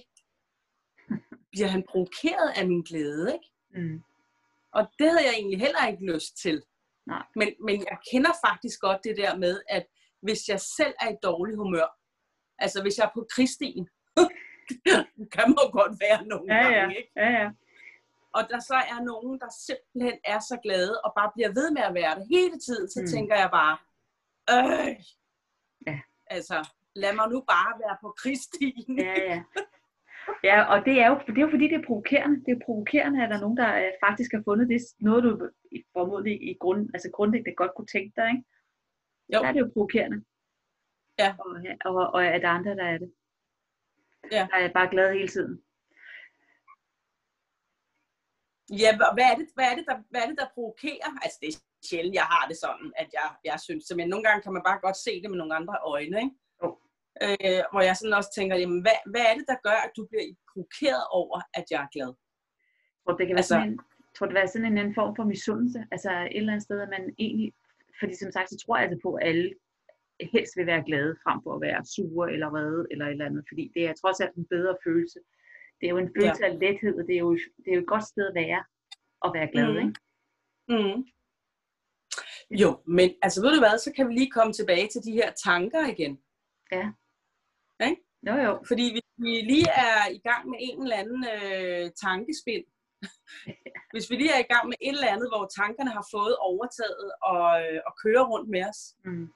bliver 1.52 1.68
han 1.68 1.84
provokeret 1.90 2.50
af 2.60 2.68
min 2.68 2.84
glæde, 2.90 3.34
ikke? 3.34 3.50
Mm. 3.78 4.04
Og 4.78 4.84
det 5.00 5.08
havde 5.12 5.26
jeg 5.28 5.34
egentlig 5.34 5.60
heller 5.60 5.88
ikke 5.88 6.06
lyst 6.14 6.38
til. 6.44 6.64
Nej. 7.06 7.24
Men, 7.36 7.48
men 7.66 7.76
jeg 7.90 7.98
kender 8.12 8.34
faktisk 8.48 8.80
godt 8.80 9.04
det 9.04 9.18
der 9.18 9.38
med, 9.38 9.62
at 9.70 9.86
hvis 10.22 10.48
jeg 10.48 10.60
selv 10.78 10.94
er 11.02 11.10
i 11.12 11.18
dårlig 11.24 11.56
humør, 11.56 11.88
altså 12.60 12.82
hvis 12.82 12.98
jeg 12.98 13.06
er 13.06 13.16
på 13.16 13.28
krigstien, 13.34 13.88
kan 15.36 15.46
man 15.56 15.68
godt 15.80 15.94
være 16.06 16.26
nogle 16.32 16.56
Ja, 16.56 16.62
ja. 16.68 16.80
gange, 16.80 16.98
ikke? 16.98 17.12
Ja, 17.16 17.30
ja. 17.40 17.50
Og 18.38 18.42
der 18.52 18.60
så 18.60 18.74
er 18.94 19.00
nogen, 19.12 19.40
der 19.40 19.50
simpelthen 19.68 20.20
er 20.34 20.40
så 20.40 20.60
glade, 20.64 21.02
og 21.06 21.14
bare 21.18 21.32
bliver 21.36 21.50
ved 21.60 21.72
med 21.72 21.82
at 21.90 21.94
være 21.94 22.16
det 22.20 22.26
hele 22.36 22.58
tiden, 22.60 22.90
så 22.90 23.00
Mm. 23.02 23.08
tænker 23.08 23.36
jeg 23.44 23.50
bare, 23.60 23.76
øh, 24.54 24.96
Ja. 25.88 26.00
altså, 26.28 26.58
lad 26.96 27.14
mig 27.16 27.28
nu 27.30 27.40
bare 27.54 27.72
være 27.84 27.98
på 28.02 28.10
krigstien. 28.22 29.00
Ja, 29.00 29.16
ja. 29.32 29.44
Ja, 30.44 30.58
og 30.74 30.86
det 30.86 31.02
er, 31.02 31.08
jo, 31.12 31.16
det 31.28 31.38
er 31.38 31.42
jo 31.48 31.50
fordi, 31.50 31.68
det 31.68 31.76
er 31.82 31.88
provokerende. 31.88 32.36
Det 32.46 32.52
er 32.52 32.66
provokerende, 32.66 33.24
at 33.24 33.30
der 33.30 33.36
er 33.38 33.42
nogen, 33.42 33.58
der 33.58 33.70
øh, 33.82 33.92
faktisk 34.06 34.32
har 34.34 34.42
fundet 34.46 34.70
det, 34.70 34.82
noget 35.00 35.24
du 35.24 35.50
formodentlig 35.94 36.36
i 36.52 36.58
grund, 36.60 36.90
altså 36.94 37.10
grundlæggende 37.14 37.56
godt 37.56 37.72
kunne 37.76 37.88
tænke 37.96 38.14
dig, 38.16 38.28
ikke? 38.30 38.44
Jo. 39.34 39.40
Der 39.40 39.48
er 39.48 39.52
det 39.52 39.60
jo 39.60 39.70
provokerende. 39.74 40.24
Ja. 41.20 41.36
Og, 41.86 41.96
og, 41.96 42.08
og 42.14 42.26
at 42.26 42.42
der 42.42 42.48
er 42.48 42.52
andre, 42.52 42.76
der 42.76 42.84
er 42.86 42.98
det. 42.98 43.14
Ja. 44.32 44.48
Der 44.52 44.58
er 44.58 44.74
bare 44.74 44.90
glad 44.90 45.14
hele 45.14 45.28
tiden. 45.28 45.64
Ja, 48.84 48.90
hva- 49.00 49.14
hvad 49.18 49.26
er, 49.32 49.36
det, 49.40 49.48
hvad, 49.56 49.66
er 49.72 49.76
det, 49.76 49.86
der, 49.90 49.98
hvad 50.12 50.22
er 50.22 50.28
det, 50.32 50.38
der 50.42 50.54
provokerer? 50.54 51.12
Altså, 51.24 51.38
det 51.42 51.48
er 51.50 51.58
sjældent, 51.90 52.16
jeg 52.22 52.28
har 52.34 52.44
det 52.50 52.58
sådan, 52.66 52.90
at 53.02 53.10
jeg, 53.14 53.28
jeg 53.50 53.58
synes 53.66 53.86
det, 53.86 53.98
men 53.98 54.08
nogle 54.10 54.24
gange 54.28 54.42
kan 54.44 54.54
man 54.54 54.64
bare 54.70 54.80
godt 54.86 54.98
se 55.06 55.22
det 55.22 55.30
med 55.30 55.38
nogle 55.42 55.56
andre 55.60 55.76
øjne, 55.94 56.18
ikke? 56.24 56.36
Jo. 56.64 56.68
Øh, 57.26 57.62
hvor 57.72 57.82
jeg 57.88 57.96
sådan 57.98 58.14
også 58.20 58.32
tænker, 58.38 58.56
jamen, 58.62 58.82
hvad, 58.86 58.98
hvad 59.12 59.24
er 59.30 59.34
det, 59.40 59.46
der 59.52 59.58
gør, 59.68 59.78
at 59.86 59.92
du 59.98 60.02
bliver 60.10 60.26
provokeret 60.52 61.04
over, 61.20 61.38
at 61.60 61.66
jeg 61.72 61.82
er 61.86 61.92
glad? 61.96 62.12
Jeg 62.96 63.02
tror, 63.04 63.18
det 63.18 63.28
kan 63.28 63.36
være 63.36 63.46
Altså- 63.46 63.56
sådan 63.60 63.70
en, 63.72 63.80
jeg 64.08 64.14
tror, 64.16 64.26
det 64.28 64.36
være 64.42 64.48
sådan 64.54 64.68
en 64.72 64.78
anden 64.78 64.96
form 65.00 65.16
for 65.16 65.24
misundelse. 65.34 65.80
Altså 65.94 66.12
et 66.12 66.38
eller 66.38 66.54
andet 66.54 66.64
sted, 66.68 66.78
at 66.86 66.90
man 66.96 67.04
egentlig, 67.26 67.50
fordi 68.00 68.14
som 68.16 68.32
sagt, 68.32 68.50
så 68.50 68.58
tror 68.64 68.76
jeg 68.78 68.86
altså 68.86 69.00
på, 69.06 69.10
at 69.14 69.28
alle 69.30 69.48
helst 70.34 70.58
vil 70.58 70.66
være 70.66 70.84
glade, 70.84 71.16
frem 71.24 71.40
for 71.44 71.56
at 71.56 71.62
være 71.62 71.86
sure 71.86 72.34
eller 72.34 72.50
vrede 72.50 72.88
eller 72.92 73.06
et 73.06 73.12
eller 73.12 73.26
andet. 73.26 73.44
Fordi 73.48 73.72
det 73.76 73.84
er 73.88 73.94
trods 73.94 74.20
alt 74.20 74.36
en 74.36 74.46
bedre 74.46 74.76
følelse. 74.84 75.20
Det 75.82 75.86
er 75.88 75.90
jo 75.90 75.98
en 75.98 76.14
følelse 76.18 76.46
ja. 76.46 76.52
af 76.52 76.60
lethed, 76.60 77.00
og 77.00 77.06
det 77.08 77.16
er, 77.16 77.20
jo, 77.20 77.34
det 77.34 77.68
er 77.72 77.76
jo 77.76 77.82
et 77.82 77.88
godt 77.88 78.04
sted 78.08 78.26
at 78.28 78.36
være, 78.36 78.64
at 79.26 79.32
være 79.34 79.52
glad, 79.54 79.70
Mhm. 79.74 79.78
ikke? 79.88 80.00
Mm. 80.74 81.00
Jo, 82.62 82.70
men 82.86 83.10
altså 83.22 83.42
ved 83.42 83.52
du 83.54 83.60
hvad, 83.60 83.78
så 83.80 83.94
kan 83.96 84.08
vi 84.08 84.14
lige 84.14 84.32
komme 84.32 84.54
tilbage 84.54 84.88
til 84.88 85.02
de 85.08 85.12
her 85.12 85.32
tanker 85.46 85.88
igen. 85.94 86.14
Jo, 88.28 88.34
jo. 88.48 88.54
Fordi 88.68 88.86
hvis 88.94 89.10
vi 89.18 89.30
lige 89.52 89.70
er 89.88 90.10
i 90.18 90.22
gang 90.30 90.50
med 90.50 90.58
en 90.62 90.82
eller 90.84 90.96
anden 90.96 91.22
øh, 91.36 91.92
tankespind, 92.06 92.66
hvis 93.94 94.10
vi 94.10 94.16
lige 94.16 94.34
er 94.38 94.40
i 94.46 94.52
gang 94.54 94.68
med 94.70 94.78
et 94.82 94.96
eller 94.98 95.14
andet, 95.16 95.30
hvor 95.32 95.46
tankerne 95.60 95.92
har 95.98 96.06
fået 96.16 96.36
overtaget 96.50 97.12
og, 97.32 97.48
øh, 97.66 97.80
og 97.88 97.94
kører 98.04 98.26
rundt 98.32 98.50
med 98.50 98.64
os, 98.70 98.82
Mm. 99.06 99.28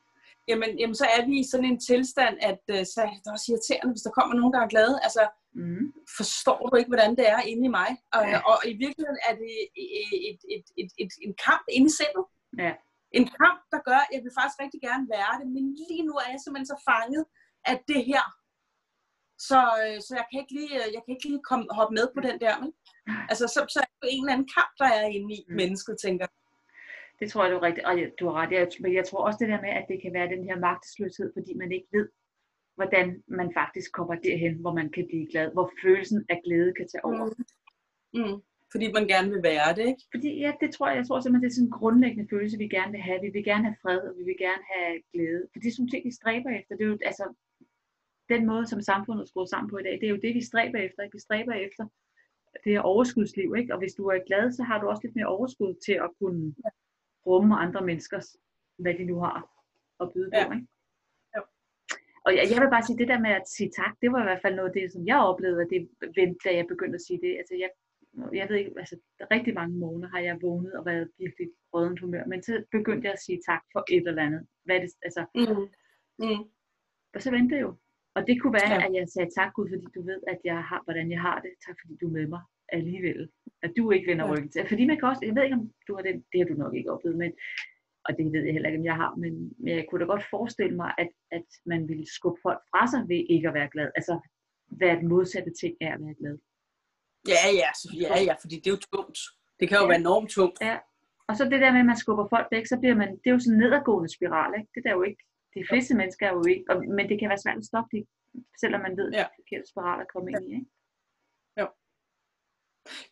Jamen, 0.51 0.71
jamen 0.81 0.97
så 1.01 1.05
er 1.17 1.21
vi 1.29 1.35
i 1.39 1.49
sådan 1.51 1.69
en 1.71 1.79
tilstand, 1.89 2.35
at 2.49 2.61
øh, 2.75 2.83
så 2.93 2.99
er 3.07 3.09
det 3.23 3.31
også 3.35 3.47
irriterende, 3.51 3.93
hvis 3.93 4.05
der 4.07 4.17
kommer 4.17 4.33
nogen, 4.39 4.53
der 4.55 4.61
er 4.63 4.73
glade. 4.75 4.95
Altså, 5.07 5.23
Mm. 5.61 5.85
forstår 6.17 6.59
du 6.69 6.73
ikke, 6.79 6.91
hvordan 6.93 7.11
det 7.19 7.25
er 7.35 7.41
inde 7.51 7.63
i 7.69 7.73
mig? 7.79 7.89
Og, 8.17 8.23
Ja. 8.31 8.37
og 8.51 8.57
i 8.71 8.73
virkeligheden 8.83 9.19
er 9.29 9.33
det 9.43 9.51
et, 9.83 10.11
et, 10.29 10.41
et, 10.55 10.65
et, 10.81 10.89
et, 11.03 11.11
en 11.27 11.33
kamp 11.47 11.65
inde 11.77 11.87
i 11.91 11.95
sindet. 11.99 12.23
Ja. 12.63 12.71
En 13.19 13.25
kamp, 13.41 13.59
der 13.73 13.79
gør, 13.89 13.99
at 14.05 14.11
jeg 14.15 14.21
vil 14.25 14.37
faktisk 14.39 14.59
rigtig 14.63 14.81
gerne 14.89 15.05
være 15.15 15.33
det, 15.39 15.47
men 15.55 15.63
lige 15.81 16.03
nu 16.07 16.13
er 16.23 16.27
jeg 16.33 16.39
simpelthen 16.41 16.71
så 16.73 16.77
fanget 16.91 17.23
af 17.71 17.75
det 17.91 18.01
her. 18.11 18.23
Så, 19.49 19.59
øh, 19.83 19.97
så 20.05 20.11
jeg 20.19 20.25
kan 20.29 20.37
ikke 20.43 20.55
lige, 20.59 20.73
øh, 20.81 20.87
jeg 20.95 21.01
kan 21.03 21.11
ikke 21.15 21.27
lige 21.31 21.43
komme, 21.49 21.65
hoppe 21.79 21.93
med 21.97 22.05
på 22.15 22.19
den 22.27 22.37
der. 22.43 22.53
Men. 22.61 22.69
Altså, 23.31 23.45
så, 23.53 23.59
så 23.73 23.77
er 23.83 23.87
det 23.89 23.97
jo 24.03 24.09
en 24.15 24.21
eller 24.23 24.33
anden 24.35 24.49
kamp, 24.57 24.71
der 24.81 24.89
er 24.99 25.05
inde 25.17 25.29
i 25.37 25.39
Mm. 25.47 25.55
mennesket, 25.61 25.95
tænker 26.05 26.23
jeg. 26.25 26.33
Det 27.21 27.31
tror 27.31 27.43
jeg, 27.43 27.51
du 27.51 27.57
er 27.57 27.67
rigtigt. 27.69 27.85
Og 27.87 27.93
du 28.19 28.25
har 28.27 28.35
ret. 28.41 28.51
Jeg, 28.51 28.67
men 28.79 28.93
jeg 28.93 29.05
tror 29.05 29.25
også 29.25 29.37
det 29.41 29.49
der 29.49 29.61
med, 29.61 29.69
at 29.69 29.85
det 29.89 30.01
kan 30.01 30.13
være 30.13 30.33
den 30.35 30.43
her 30.43 30.59
magtesløshed, 30.59 31.31
fordi 31.37 31.53
man 31.53 31.71
ikke 31.71 31.87
ved, 31.91 32.09
hvordan 32.75 33.23
man 33.27 33.49
faktisk 33.53 33.91
kommer 33.91 34.15
derhen, 34.15 34.55
hvor 34.63 34.73
man 34.73 34.89
kan 34.89 35.05
blive 35.09 35.27
glad. 35.31 35.51
Hvor 35.53 35.71
følelsen 35.83 36.25
af 36.29 36.41
glæde 36.45 36.73
kan 36.77 36.87
tage 36.87 37.05
over. 37.05 37.25
Mm. 38.13 38.19
Mm. 38.19 38.37
Fordi 38.71 38.85
man 38.97 39.07
gerne 39.13 39.29
vil 39.33 39.43
være 39.51 39.69
det, 39.77 39.85
ikke? 39.91 40.03
Fordi 40.13 40.29
ja, 40.43 40.51
det 40.61 40.69
tror 40.71 40.87
jeg, 40.87 40.97
jeg 40.97 41.07
tror 41.07 41.19
simpelthen, 41.19 41.43
det 41.43 41.51
er 41.51 41.57
sådan 41.57 41.67
en 41.67 41.79
grundlæggende 41.79 42.29
følelse, 42.33 42.57
vi 42.57 42.67
gerne 42.77 42.91
vil 42.91 43.01
have. 43.07 43.19
Vi 43.25 43.29
vil 43.35 43.43
gerne 43.43 43.65
have 43.67 43.79
fred, 43.81 44.01
og 44.09 44.13
vi 44.19 44.23
vil 44.29 44.37
gerne 44.45 44.63
have 44.73 44.93
glæde. 45.13 45.43
For 45.51 45.59
det 45.59 45.67
er 45.67 45.75
sådan 45.75 45.93
ting, 45.93 46.05
vi 46.05 46.19
stræber 46.19 46.49
efter. 46.59 46.73
Det 46.77 46.83
er 46.83 46.91
jo, 46.93 46.97
altså, 47.11 47.25
den 48.33 48.41
måde, 48.51 48.65
som 48.67 48.81
samfundet 48.81 49.21
er 49.23 49.29
skruet 49.31 49.49
sammen 49.49 49.69
på 49.69 49.77
i 49.77 49.83
dag, 49.83 49.95
det 49.99 50.07
er 50.07 50.15
jo 50.15 50.23
det, 50.25 50.33
vi 50.35 50.43
stræber 50.49 50.79
efter. 50.87 51.03
Ikke? 51.03 51.15
Vi 51.17 51.25
stræber 51.27 51.53
efter 51.67 51.83
det 52.63 52.71
her 52.73 52.81
overskudsliv, 52.93 53.49
ikke? 53.59 53.73
Og 53.73 53.79
hvis 53.79 53.93
du 53.93 54.03
er 54.13 54.27
glad, 54.29 54.51
så 54.51 54.63
har 54.63 54.77
du 54.81 54.85
også 54.87 55.03
lidt 55.03 55.15
mere 55.15 55.33
overskud 55.35 55.73
til 55.85 55.95
at 56.05 56.09
kunne 56.19 56.55
rumme 57.27 57.55
andre 57.65 57.81
menneskers, 57.85 58.27
hvad 58.79 58.93
de 58.93 59.03
nu 59.05 59.19
har 59.19 59.37
at 60.01 60.13
byde 60.13 60.29
på, 60.31 60.37
Ja. 60.37 60.43
ikke? 60.55 60.67
Jo. 61.35 61.41
Og 62.25 62.31
jeg, 62.37 62.43
jeg 62.51 62.57
vil 62.61 62.69
bare 62.75 62.83
sige, 62.87 62.97
det 63.01 63.07
der 63.07 63.19
med 63.19 63.29
at 63.39 63.47
sige 63.55 63.71
tak, 63.81 63.93
det 64.01 64.11
var 64.11 64.19
i 64.21 64.27
hvert 64.29 64.41
fald 64.41 64.55
noget 64.55 64.69
af 64.69 64.75
det, 64.79 64.91
som 64.93 65.01
jeg 65.11 65.19
oplevede, 65.31 65.61
at 65.61 65.67
det 65.73 65.81
vendte, 66.19 66.39
da 66.45 66.49
jeg 66.57 66.65
begyndte 66.73 66.95
at 66.99 67.05
sige 67.07 67.19
det. 67.25 67.33
Altså, 67.41 67.55
jeg, 67.63 67.69
jeg 68.39 68.45
ved 68.49 68.55
ikke, 68.57 68.71
altså, 68.83 68.95
rigtig 69.35 69.53
mange 69.53 69.75
måneder 69.83 70.09
har 70.09 70.19
jeg 70.19 70.41
vågnet 70.41 70.73
og 70.79 70.85
været 70.85 71.11
virkelig 71.23 71.47
rødent 71.73 71.99
humør, 71.99 72.25
men 72.25 72.43
så 72.43 72.63
begyndte 72.71 73.05
jeg 73.07 73.13
at 73.13 73.23
sige 73.25 73.39
tak 73.49 73.63
for 73.73 73.81
et 73.95 74.07
eller 74.07 74.23
andet. 74.27 74.41
Hvad 74.65 74.75
er 74.75 74.81
det, 74.81 74.91
altså, 75.07 75.21
Mm. 75.35 75.67
Mm. 76.25 76.43
og 77.15 77.21
så 77.21 77.31
vendte 77.31 77.55
det 77.55 77.61
jo. 77.61 77.71
Og 78.15 78.27
det 78.27 78.41
kunne 78.41 78.53
være, 78.53 78.73
ja. 78.73 78.85
at 78.87 78.93
jeg 78.93 79.07
sagde 79.09 79.29
tak 79.37 79.53
Gud, 79.53 79.69
fordi 79.73 79.85
du 79.95 80.01
ved, 80.09 80.19
at 80.27 80.39
jeg 80.43 80.63
har, 80.69 80.81
hvordan 80.83 81.11
jeg 81.11 81.21
har 81.21 81.37
det. 81.45 81.51
Tak 81.65 81.75
fordi 81.81 81.93
du 82.01 82.07
er 82.07 82.11
med 82.11 82.27
mig 82.27 82.41
alligevel. 82.71 83.29
At 83.63 83.71
du 83.77 83.91
ikke 83.91 84.07
vender 84.11 84.25
Ja. 84.25 84.31
ryggen 84.33 84.49
til. 84.51 84.67
Fordi 84.67 84.85
man 84.85 84.97
kan 84.99 85.07
også, 85.09 85.25
jeg 85.25 85.35
ved 85.35 85.43
ikke 85.43 85.55
om 85.61 85.71
du 85.87 85.91
har 85.95 86.01
det, 86.07 86.13
det 86.31 86.37
har 86.39 86.47
du 86.51 86.53
nok 86.63 86.73
ikke 86.75 86.91
oplevet, 86.95 87.17
men, 87.17 87.31
og 88.05 88.17
det 88.17 88.25
ved 88.33 88.43
jeg 88.45 88.53
heller 88.53 88.69
ikke, 88.69 88.79
om 88.79 88.85
jeg 88.91 88.95
har, 89.03 89.11
men, 89.23 89.33
men 89.61 89.71
jeg 89.77 89.85
kunne 89.89 90.01
da 90.01 90.05
godt 90.13 90.25
forestille 90.35 90.75
mig, 90.75 90.91
at, 90.97 91.09
at 91.31 91.47
man 91.65 91.87
ville 91.91 92.05
skubbe 92.17 92.39
folk 92.45 92.61
fra 92.71 92.83
sig 92.91 93.01
ved 93.11 93.21
ikke 93.29 93.47
at 93.47 93.53
være 93.53 93.69
glad. 93.75 93.89
Altså, 93.99 94.13
hvad 94.77 94.97
den 94.97 95.07
modsatte 95.07 95.51
ting 95.61 95.73
er 95.81 95.93
at 95.95 96.01
være 96.05 96.15
glad. 96.21 96.35
Ja, 97.33 97.43
ja, 97.61 97.69
så, 97.81 97.87
ja, 98.03 98.13
ja, 98.29 98.33
fordi 98.41 98.55
det 98.61 98.67
er 98.67 98.75
jo 98.77 98.81
tungt. 98.95 99.19
Det 99.59 99.65
kan 99.69 99.77
jo 99.77 99.83
Ja. 99.85 99.91
være 99.91 99.99
enormt 100.05 100.29
tungt. 100.37 100.57
Ja. 100.69 100.77
Og 101.29 101.33
så 101.37 101.43
det 101.51 101.59
der 101.63 101.71
med, 101.75 101.79
at 101.85 101.89
man 101.91 102.01
skubber 102.03 102.25
folk 102.35 102.47
væk, 102.55 102.65
så 102.71 102.75
bliver 102.81 102.95
man, 103.01 103.09
det 103.21 103.27
er 103.29 103.35
jo 103.35 103.39
sådan 103.43 103.53
en 103.55 103.59
nedadgående 103.63 104.09
spiral, 104.17 104.51
ikke? 104.59 104.69
Det 104.75 104.81
der 104.83 104.89
er 104.91 104.97
jo 104.99 105.05
ikke, 105.09 105.21
de 105.55 105.63
fleste 105.69 105.93
mennesker 105.99 106.23
er 106.29 106.33
jo 106.39 106.43
ikke, 106.53 106.65
og, 106.71 106.75
men 106.97 107.05
det 107.09 107.15
kan 107.19 107.29
være 107.31 107.43
svært 107.45 107.57
at 107.61 107.69
stoppe 107.71 107.89
det, 107.95 108.03
selvom 108.61 108.81
man 108.85 108.97
ved, 108.99 109.07
at 109.07 109.11
det 109.13 109.17
Ja. 109.19 109.23
er 109.27 109.29
en 109.33 109.39
forkert 109.41 109.65
spiral 109.71 109.99
at 110.05 110.11
komme 110.13 110.27
ind 110.31 110.43
i, 110.49 110.51
ikke? 110.59 110.69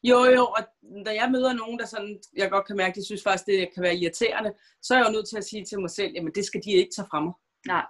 Jo, 0.03 0.23
jo, 0.23 0.43
og 0.45 0.61
da 1.05 1.11
jeg 1.21 1.31
møder 1.31 1.53
nogen, 1.53 1.79
der 1.79 1.85
sådan, 1.85 2.21
jeg 2.35 2.51
godt 2.51 2.67
kan 2.67 2.77
mærke, 2.77 2.95
de 2.95 3.05
synes 3.05 3.23
faktisk, 3.23 3.45
det 3.45 3.69
kan 3.73 3.83
være 3.83 3.95
irriterende, 3.95 4.53
så 4.81 4.93
er 4.93 4.97
jeg 4.97 5.07
jo 5.07 5.11
nødt 5.11 5.29
til 5.29 5.37
at 5.37 5.43
sige 5.43 5.65
til 5.65 5.79
mig 5.79 5.89
selv, 5.89 6.11
jamen 6.15 6.33
det 6.35 6.45
skal 6.45 6.61
de 6.65 6.71
ikke 6.71 6.91
tage 6.95 7.07
fra 7.11 7.19
mig. 7.19 7.33
Nej. 7.67 7.85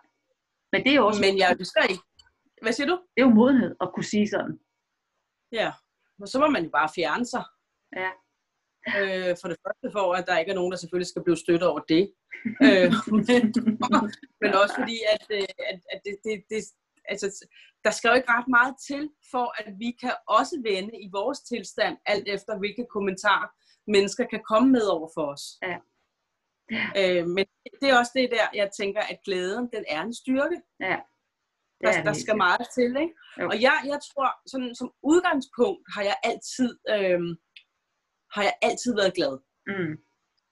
Men 0.71 0.83
det 0.83 0.91
er 0.91 0.95
jo 0.95 1.07
også 1.07 1.21
Men 1.21 1.37
jeg 1.37 1.55
ønsker 1.59 1.83
ikke. 1.83 2.03
Hvad 2.61 2.73
siger 2.73 2.87
du? 2.87 2.95
det 3.13 3.21
er 3.21 3.27
jo 3.27 3.33
modenhed 3.39 3.75
at 3.81 3.91
kunne 3.93 4.09
sige 4.13 4.27
sådan. 4.29 4.59
Ja, 5.51 5.71
og 6.21 6.27
så 6.27 6.39
må 6.39 6.47
man 6.47 6.63
jo 6.63 6.69
bare 6.69 6.89
fjerne 6.95 7.25
sig. 7.25 7.43
Ja. 8.01 8.11
Øh, 8.97 9.35
for 9.41 9.47
det 9.51 9.57
første 9.63 9.87
for, 9.95 10.13
at 10.13 10.27
der 10.27 10.37
ikke 10.37 10.51
er 10.51 10.55
nogen, 10.59 10.71
der 10.71 10.77
selvfølgelig 10.77 11.11
skal 11.11 11.23
blive 11.23 11.43
støttet 11.43 11.69
over 11.69 11.79
det. 11.93 12.03
øh, 12.67 12.89
men, 13.29 13.41
men 14.41 14.51
også 14.61 14.75
fordi, 14.79 14.97
at, 15.13 15.25
øh, 15.37 15.49
at, 15.71 15.79
at 15.93 15.99
det, 16.05 16.15
det, 16.25 16.35
det, 16.51 16.61
altså, 17.09 17.45
der 17.83 17.91
skal 17.91 18.09
jo 18.09 18.15
ikke 18.15 18.31
ret 18.31 18.47
meget 18.47 18.75
til, 18.87 19.09
for 19.31 19.61
at 19.61 19.73
vi 19.79 19.89
kan 20.01 20.13
også 20.27 20.55
vende 20.63 20.93
i 21.05 21.09
vores 21.11 21.39
tilstand, 21.39 21.97
alt 22.05 22.27
efter 22.27 22.57
hvilke 22.57 22.85
kommentarer 22.95 23.49
mennesker 23.91 24.25
kan 24.25 24.43
komme 24.51 24.69
med 24.71 24.85
over 24.95 25.09
for 25.15 25.25
os. 25.33 25.45
Ja. 25.67 25.77
Øh, 26.99 27.27
men 27.35 27.45
det 27.81 27.89
er 27.89 27.97
også 27.97 28.11
det 28.15 28.29
der, 28.31 28.47
jeg 28.53 28.69
tænker, 28.79 29.01
at 29.01 29.19
glæden, 29.25 29.69
den 29.73 29.85
er 29.87 30.01
en 30.01 30.13
styrke. 30.13 30.61
Ja. 30.79 30.97
Det 31.79 31.87
Der, 31.87 31.99
er 31.99 32.03
der 32.03 32.13
skal 32.13 32.37
meget 32.37 32.67
til, 32.77 32.91
ikke? 33.03 33.13
Jo. 33.41 33.47
Og 33.51 33.61
jeg, 33.61 33.77
jeg 33.85 33.99
tror, 34.09 34.29
sådan, 34.51 34.75
som 34.75 34.91
udgangspunkt 35.03 35.83
har 35.95 36.03
jeg 36.09 36.17
altid, 36.23 36.71
øh, 36.89 37.21
har 38.35 38.43
jeg 38.43 38.55
altid 38.61 38.95
været 38.95 39.13
glad. 39.13 39.33
Mm. 39.67 39.93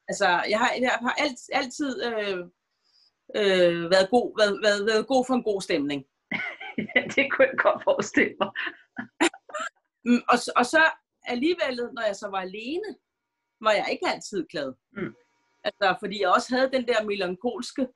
Altså, 0.10 0.28
jeg 0.52 0.60
har, 0.60 0.72
jeg 0.82 0.98
har 1.06 1.14
alt, 1.24 1.40
altid 1.62 1.92
øh, 2.08 2.40
øh, 3.40 3.82
været, 3.94 4.10
god, 4.10 4.28
været, 4.40 4.56
været, 4.66 4.86
været 4.86 5.08
god 5.08 5.24
for 5.28 5.34
en 5.34 5.44
god 5.44 5.62
stemning. 5.62 6.06
det 7.16 7.24
kunne 7.32 7.48
jeg 7.52 7.58
godt 7.58 7.84
forestille 7.84 8.36
mig. 8.42 8.52
Mm, 10.06 10.22
og, 10.32 10.38
og 10.56 10.66
så 10.66 10.82
alligevel, 11.24 11.76
når 11.96 12.06
jeg 12.06 12.16
så 12.16 12.28
var 12.30 12.42
alene, 12.42 12.90
var 13.62 13.72
jeg 13.72 13.88
ikke 13.92 14.08
altid 14.14 14.48
glad. 14.52 14.74
Mm. 14.94 15.14
Altså, 15.64 15.96
fordi 16.00 16.22
jeg 16.22 16.30
også 16.30 16.56
havde 16.56 16.72
den 16.72 16.88
der 16.88 17.04
melankolske 17.04 17.88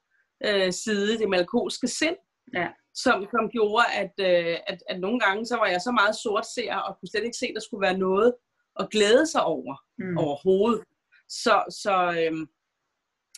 øh, 0.46 0.74
side, 0.74 1.18
det 1.20 1.30
melankolske 1.30 1.88
sind, 1.88 2.18
Ja. 2.54 2.68
som, 2.94 3.28
som 3.34 3.50
gjorde, 3.50 3.86
at, 4.04 4.14
øh, 4.20 4.58
at, 4.68 4.84
at 4.90 5.00
nogle 5.00 5.20
gange, 5.20 5.46
så 5.46 5.56
var 5.58 5.66
jeg 5.68 5.82
så 5.82 5.92
meget 5.92 6.16
sortseer, 6.16 6.78
og 6.78 6.98
kunne 7.00 7.10
slet 7.10 7.24
ikke 7.24 7.38
se, 7.38 7.46
at 7.48 7.56
der 7.56 7.62
skulle 7.62 7.82
være 7.88 7.98
noget 7.98 8.34
at 8.80 8.90
glæde 8.92 9.26
sig 9.28 9.44
over 9.44 9.76
Mm. 9.98 10.18
overhovedet. 10.18 10.84
Så, 11.30 11.56
så 11.84 11.94
øhm, 12.20 12.48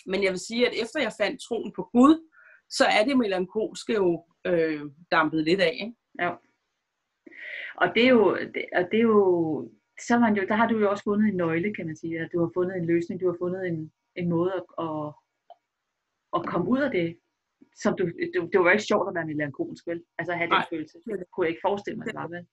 men 0.06 0.24
jeg 0.24 0.32
vil 0.32 0.40
sige, 0.40 0.68
at 0.68 0.74
efter 0.84 1.00
jeg 1.02 1.14
fandt 1.22 1.42
troen 1.42 1.72
på 1.76 1.90
Gud, 1.94 2.30
så 2.78 2.86
er 2.86 3.04
det 3.06 3.18
melankolske 3.18 3.94
jo 3.94 4.26
øh, 4.46 4.82
dampet 5.12 5.44
lidt 5.44 5.62
af. 5.62 5.78
Ikke? 5.82 5.96
Ja. 6.20 6.32
Og 7.76 7.88
det 7.96 8.04
er 8.04 8.10
jo, 8.10 8.36
det, 8.36 8.66
og 8.76 8.84
det 8.92 9.00
er 9.00 9.08
jo 9.14 9.70
så 10.08 10.20
man 10.20 10.36
jo, 10.36 10.44
der 10.48 10.56
har 10.56 10.68
du 10.68 10.80
jo 10.80 10.90
også 10.90 11.04
fundet 11.04 11.28
en 11.28 11.38
nøgle, 11.38 11.76
kan 11.76 11.86
man 11.86 11.96
sige. 11.96 12.20
At 12.20 12.30
du 12.34 12.40
har 12.40 12.52
fundet 12.54 12.78
en 12.78 12.86
løsning, 12.86 13.22
du 13.22 13.28
har 13.32 13.38
fundet 13.40 13.68
en, 13.68 13.92
en 14.16 14.30
måde 14.30 14.54
at, 14.54 14.66
at, 14.88 15.14
at 16.36 16.46
komme 16.52 16.68
ud 16.70 16.80
af 16.80 16.92
det. 16.92 17.20
Som 17.76 17.96
du, 17.98 18.06
det, 18.06 18.50
det 18.52 18.60
var 18.60 18.66
jo 18.66 18.70
ikke 18.70 18.92
sjovt 18.92 19.08
at 19.10 19.16
være 19.16 19.26
melankolsk, 19.26 19.88
vel? 19.88 20.04
Altså 20.18 20.32
at 20.32 20.38
have 20.38 20.50
den 20.50 20.62
Nej. 20.62 20.66
følelse. 20.70 20.98
Det 20.98 21.24
kunne 21.32 21.46
jeg 21.46 21.50
ikke 21.50 21.68
forestille 21.68 21.98
mig, 21.98 22.08
det 22.08 22.16
var, 22.16 22.28
vel? 22.28 22.46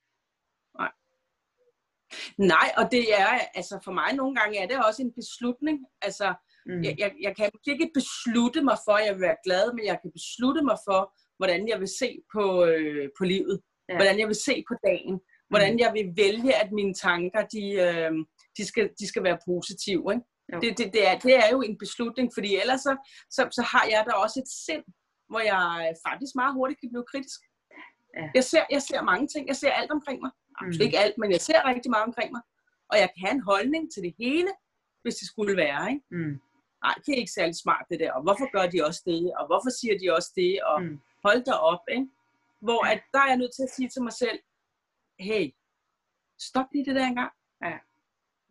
Nej, 2.37 2.67
og 2.77 2.85
det 2.91 3.03
er, 3.21 3.31
altså 3.59 3.79
for 3.83 3.91
mig 3.91 4.15
nogle 4.15 4.35
gange 4.39 4.57
er 4.63 4.67
det 4.67 4.85
også 4.87 5.01
en 5.03 5.13
beslutning. 5.13 5.85
Altså, 6.01 6.27
Mm. 6.65 6.83
jeg, 6.83 6.95
jeg, 6.99 7.11
jeg 7.21 7.33
kan 7.37 7.49
ikke 7.67 7.91
beslutte 7.93 8.61
mig 8.69 8.77
for, 8.85 8.93
at 8.99 9.05
jeg 9.05 9.13
vil 9.15 9.21
være 9.21 9.43
glad, 9.45 9.73
men 9.73 9.85
jeg 9.85 9.97
kan 10.01 10.11
beslutte 10.17 10.61
mig 10.69 10.77
for, 10.87 11.01
hvordan 11.39 11.67
jeg 11.71 11.79
vil 11.79 11.91
se 12.01 12.09
på, 12.33 12.65
øh, 12.65 13.09
på 13.17 13.23
livet. 13.33 13.61
Ja. 13.89 13.95
Hvordan 13.95 14.19
jeg 14.19 14.27
vil 14.27 14.39
se 14.47 14.63
på 14.69 14.75
dagen. 14.87 15.15
Hvordan 15.49 15.79
jeg 15.79 15.91
vil 15.97 16.07
vælge, 16.23 16.51
at 16.63 16.71
mine 16.71 16.93
tanker, 16.93 17.41
de, 17.55 17.63
øh, 17.85 18.11
de, 18.57 18.63
skal, 18.65 18.89
de 18.99 19.07
skal 19.07 19.23
være 19.23 19.37
positive. 19.49 20.03
Ikke? 20.13 20.25
Jo. 20.53 20.59
Det, 20.61 20.77
det, 20.77 20.87
det, 20.95 21.07
er, 21.09 21.15
det 21.25 21.35
er 21.43 21.49
jo 21.51 21.61
en 21.61 21.77
beslutning, 21.77 22.27
fordi 22.35 22.49
ellers 22.61 22.81
så, 22.81 22.93
så, 23.35 23.41
så 23.57 23.61
har 23.61 23.85
jeg 23.93 24.01
da 24.07 24.11
også 24.23 24.37
et 24.43 24.49
sind, 24.65 24.85
hvor 25.29 25.39
jeg 25.51 25.93
faktisk 26.07 26.33
meget 26.35 26.53
hurtigt 26.53 26.79
kan 26.79 26.89
blive 26.93 27.05
kritisk. 27.11 27.41
Ja. 28.17 28.27
Jeg, 28.37 28.43
ser, 28.43 28.63
jeg 28.75 28.81
ser 28.81 29.01
mange 29.11 29.27
ting. 29.27 29.47
Jeg 29.47 29.55
ser 29.55 29.71
alt 29.71 29.91
omkring 29.91 30.19
mig. 30.25 30.31
Mm. 30.61 30.81
Ikke 30.85 30.99
alt, 31.03 31.15
men 31.17 31.31
jeg 31.31 31.41
ser 31.41 31.59
rigtig 31.71 31.89
meget 31.95 32.05
omkring 32.09 32.31
mig. 32.35 32.41
Og 32.91 32.95
jeg 33.01 33.09
kan 33.11 33.21
have 33.25 33.35
en 33.39 33.47
holdning 33.51 33.83
til 33.93 34.01
det 34.03 34.13
hele, 34.19 34.51
hvis 35.01 35.15
det 35.15 35.27
skulle 35.27 35.55
være. 35.57 35.83
Ikke? 35.91 36.03
Mm. 36.11 36.35
Nej, 36.85 36.95
det 37.05 37.11
er 37.13 37.19
ikke 37.23 37.31
særlig 37.39 37.55
smart 37.55 37.85
det 37.89 37.99
der. 37.99 38.11
Og 38.13 38.21
hvorfor 38.21 38.51
gør 38.55 38.65
de 38.69 38.85
også 38.87 39.01
det? 39.05 39.33
Og 39.39 39.45
hvorfor 39.49 39.69
siger 39.79 39.95
de 40.01 40.15
også 40.17 40.31
det? 40.35 40.63
Og 40.63 40.81
Mm. 40.83 40.99
hold 41.25 41.41
da 41.49 41.51
op. 41.51 41.83
Ikke? 41.91 42.07
Hvor 42.59 42.81
at 42.93 43.01
der 43.13 43.19
er 43.19 43.27
jeg 43.27 43.37
nødt 43.37 43.53
til 43.55 43.63
at 43.63 43.73
sige 43.75 43.89
til 43.89 44.01
mig 44.07 44.13
selv, 44.13 44.39
hey, 45.19 45.53
stop 46.39 46.65
lige 46.73 46.85
det 46.85 46.95
der 46.95 47.05
engang. 47.05 47.31
Ja. 47.65 47.77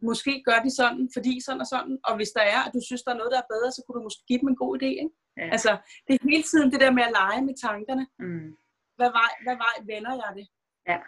Måske 0.03 0.43
gør 0.49 0.59
de 0.67 0.71
sådan, 0.81 1.11
fordi 1.17 1.41
sådan 1.47 1.61
og 1.61 1.67
sådan. 1.67 1.99
Og 2.05 2.17
hvis 2.17 2.31
der 2.31 2.43
er, 2.55 2.61
at 2.67 2.73
du 2.75 2.81
synes, 2.87 3.03
der 3.03 3.13
er 3.13 3.17
noget, 3.21 3.33
der 3.33 3.39
er 3.39 3.53
bedre, 3.55 3.73
så 3.73 3.81
kunne 3.83 3.99
du 3.99 4.03
måske 4.03 4.23
give 4.29 4.41
dem 4.41 4.49
en 4.49 4.57
god 4.57 4.73
idé. 4.83 4.91
Ikke? 5.05 5.11
Ja. 5.37 5.49
Altså, 5.55 5.71
det 6.07 6.13
er 6.15 6.19
hele 6.31 6.43
tiden 6.43 6.73
det 6.73 6.81
der 6.81 6.91
med 6.91 7.03
at 7.03 7.13
lege 7.21 7.41
med 7.49 7.55
tankerne. 7.67 8.07
Mm. 8.19 8.57
Hvad 8.99 9.11
vej, 9.21 9.31
hvad 9.45 9.57
vej 9.65 9.75
vender 9.93 10.13
jeg 10.23 10.33
det? 10.39 10.47
Ja, 10.91 10.99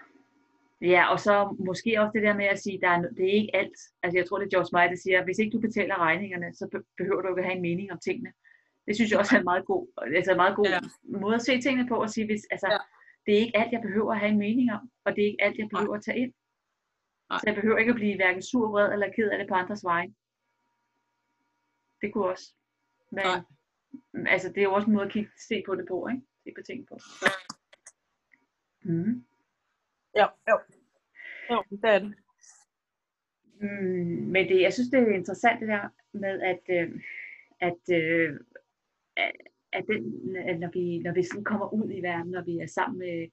og 1.13 1.21
så 1.21 1.57
måske 1.69 2.01
også 2.01 2.13
det 2.15 2.23
der 2.23 2.35
med 2.37 2.45
at 2.45 2.59
sige, 2.59 2.81
der 2.81 2.89
er, 2.89 3.01
det 3.19 3.25
er 3.29 3.33
ikke 3.41 3.57
alt. 3.57 3.79
Altså 4.03 4.19
jeg 4.19 4.27
tror, 4.27 4.39
det 4.39 4.47
er 4.47 4.51
George 4.57 4.71
Meyer, 4.73 4.89
der 4.89 4.97
siger, 5.05 5.25
hvis 5.25 5.39
ikke 5.39 5.55
du 5.57 5.61
betaler 5.61 5.97
regningerne, 5.99 6.55
så 6.55 6.69
be- 6.73 6.87
behøver 7.01 7.21
du 7.23 7.29
ikke 7.29 7.41
at 7.43 7.45
have 7.49 7.57
en 7.57 7.63
mening 7.63 7.93
om 7.93 7.99
tingene. 8.05 8.33
Det 8.87 8.95
synes 8.97 9.11
jeg 9.11 9.19
også 9.19 9.35
er 9.37 9.39
en 9.39 9.45
meget 9.53 9.65
god, 9.67 9.85
altså 10.17 10.31
en 10.31 10.37
meget 10.37 10.57
god 10.57 10.67
Ja. 10.67 10.73
ja. 11.13 11.19
måde 11.25 11.35
at 11.35 11.43
se 11.43 11.61
tingene 11.61 11.89
på, 11.89 11.97
og 12.05 12.11
sige, 12.11 12.27
hvis, 12.27 12.43
altså, 12.51 12.67
Ja. 12.71 12.73
ja. 12.75 12.81
det 13.27 13.33
er 13.35 13.39
ikke 13.45 13.57
alt, 13.61 13.73
jeg 13.73 13.83
behøver 13.83 14.13
at 14.13 14.19
have 14.21 14.33
en 14.33 14.39
mening 14.47 14.73
om, 14.73 14.91
og 15.05 15.11
det 15.17 15.23
er 15.23 15.27
ikke 15.31 15.45
alt, 15.47 15.59
jeg 15.59 15.69
behøver 15.75 15.95
at 15.97 16.03
tage 16.05 16.19
ind. 16.19 16.33
Nej. 17.31 17.39
Så 17.39 17.45
jeg 17.47 17.55
behøver 17.55 17.79
ikke 17.79 17.91
at 17.91 18.01
blive 18.03 18.17
hverken 18.17 18.43
sur, 18.43 18.69
vred 18.71 18.93
eller 18.93 19.13
ked 19.17 19.29
af 19.31 19.39
det 19.39 19.49
på 19.49 19.55
andres 19.55 19.85
vegne. 19.85 20.15
Det 22.01 22.13
kunne 22.13 22.27
også. 22.27 22.55
Men, 23.11 23.25
Nej. 23.25 23.41
altså 24.35 24.49
det 24.49 24.59
er 24.59 24.63
jo 24.63 24.75
også 24.75 24.87
en 24.89 24.93
måde 24.95 25.07
at 25.07 25.13
kigge, 25.13 25.31
se 25.49 25.63
på 25.67 25.75
det 25.75 25.85
på, 25.89 26.09
ikke? 26.13 26.23
Se 26.45 26.51
på 26.57 26.63
tingene 26.67 26.87
på. 26.87 26.97
Mm. 28.85 29.25
Ja, 30.17 30.27
jo. 30.51 30.59
Jo, 31.51 31.63
det 31.71 31.85
er 31.85 31.99
det. 31.99 32.15
Mm, 33.61 34.31
men 34.35 34.49
det, 34.49 34.61
jeg 34.61 34.73
synes, 34.73 34.89
det 34.89 35.01
er 35.01 35.07
interessant 35.15 35.61
det 35.61 35.69
der 35.69 35.89
med, 36.13 36.41
at, 36.43 36.61
øh, 36.71 37.01
at, 37.61 37.81
øh, 37.99 38.41
at, 39.73 39.85
den, 39.89 40.03
når, 40.61 40.71
vi, 40.73 40.99
når 40.99 41.13
vi 41.13 41.23
sådan 41.23 41.45
kommer 41.45 41.73
ud 41.75 41.91
i 41.93 42.01
verden, 42.03 42.31
når 42.31 42.43
vi 42.45 42.59
er 42.59 42.67
sammen 42.67 42.99
med 42.99 43.29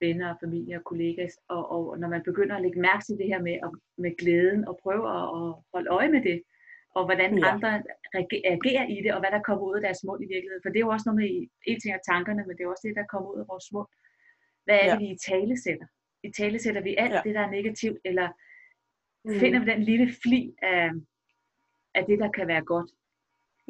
venner 0.00 0.30
og 0.32 0.36
familie 0.40 0.76
og 0.76 0.84
kollegaer, 0.84 1.28
og, 1.48 1.70
og 1.70 1.98
når 1.98 2.08
man 2.08 2.22
begynder 2.22 2.56
at 2.56 2.62
lægge 2.62 2.80
mærke 2.80 3.04
til 3.04 3.18
det 3.18 3.26
her 3.26 3.42
med, 3.42 3.56
og, 3.62 3.76
med 3.98 4.16
glæden, 4.16 4.68
og 4.68 4.78
prøve 4.82 5.04
at, 5.16 5.24
at 5.40 5.54
holde 5.74 5.90
øje 5.90 6.10
med 6.10 6.22
det, 6.22 6.42
og 6.94 7.04
hvordan 7.04 7.38
Ja. 7.38 7.46
andre 7.54 7.70
reager- 8.16 8.42
reagerer 8.50 8.86
i 8.88 8.96
det, 9.04 9.14
og 9.14 9.20
hvad 9.20 9.30
der 9.30 9.42
kommer 9.42 9.64
ud 9.68 9.76
af 9.76 9.82
deres 9.82 10.04
mund 10.06 10.22
i 10.24 10.26
virkeligheden. 10.34 10.62
For 10.62 10.68
det 10.70 10.76
er 10.78 10.86
jo 10.86 10.94
også 10.96 11.06
noget 11.08 11.20
med, 11.20 11.48
en 11.66 11.80
ting 11.80 11.94
er 11.94 11.98
tankerne, 12.10 12.44
men 12.46 12.56
det 12.56 12.62
er 12.64 12.68
også 12.68 12.86
det, 12.88 12.96
der 12.96 13.06
kommer 13.12 13.28
ud 13.34 13.40
af 13.40 13.48
vores 13.52 13.68
mund. 13.74 13.88
Hvad 14.64 14.78
er 14.80 14.86
Ja. 14.86 14.92
det, 14.92 15.00
vi 15.00 15.08
i 15.10 15.18
tale 15.30 15.54
sætter? 15.64 15.86
I 16.24 16.32
tale 16.32 16.58
sætter 16.58 16.82
vi 16.82 16.96
alt 16.98 17.12
Ja. 17.12 17.20
det, 17.24 17.34
der 17.34 17.40
er 17.40 17.50
negativt, 17.50 17.98
eller 18.04 18.28
Mm. 19.24 19.38
finder 19.40 19.58
vi 19.60 19.66
den 19.70 19.82
lille 19.82 20.14
fli 20.22 20.54
af, 20.62 20.90
af 21.94 22.04
det, 22.06 22.18
der 22.18 22.30
kan 22.32 22.46
være 22.48 22.64
godt 22.64 22.90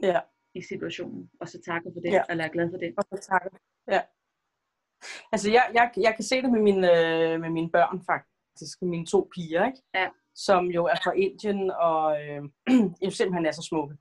Ja, 0.02 0.20
i 0.54 0.62
situationen, 0.62 1.30
og 1.40 1.48
så 1.48 1.60
takker 1.66 1.90
for 1.94 2.00
det, 2.00 2.10
Ja. 2.10 2.14
ja. 2.16 2.22
eller 2.30 2.44
er 2.44 2.48
glad 2.48 2.70
for 2.70 2.76
det. 2.78 2.94
og 2.96 3.04
så 3.12 3.28
takker. 3.30 3.50
Ja. 3.88 4.02
Altså, 5.32 5.50
jeg, 5.50 5.70
jeg, 5.74 5.90
jeg 5.96 6.14
kan 6.14 6.24
se 6.24 6.42
det 6.42 6.52
med 6.52 6.60
mine, 6.60 6.86
øh, 7.32 7.40
med 7.40 7.50
mine 7.50 7.70
børn, 7.70 8.02
faktisk. 8.06 8.82
Mine 8.82 9.06
to 9.06 9.30
piger, 9.34 9.66
ikke? 9.66 9.82
Ja. 9.94 10.08
Som 10.34 10.66
jo 10.66 10.84
er 10.84 10.94
fra 11.04 11.12
Indien, 11.12 11.70
og 11.70 12.22
øh, 12.24 12.42
jo 13.04 13.10
simpelthen 13.10 13.46
er 13.46 13.52
så 13.52 13.62
smukke. 13.62 13.96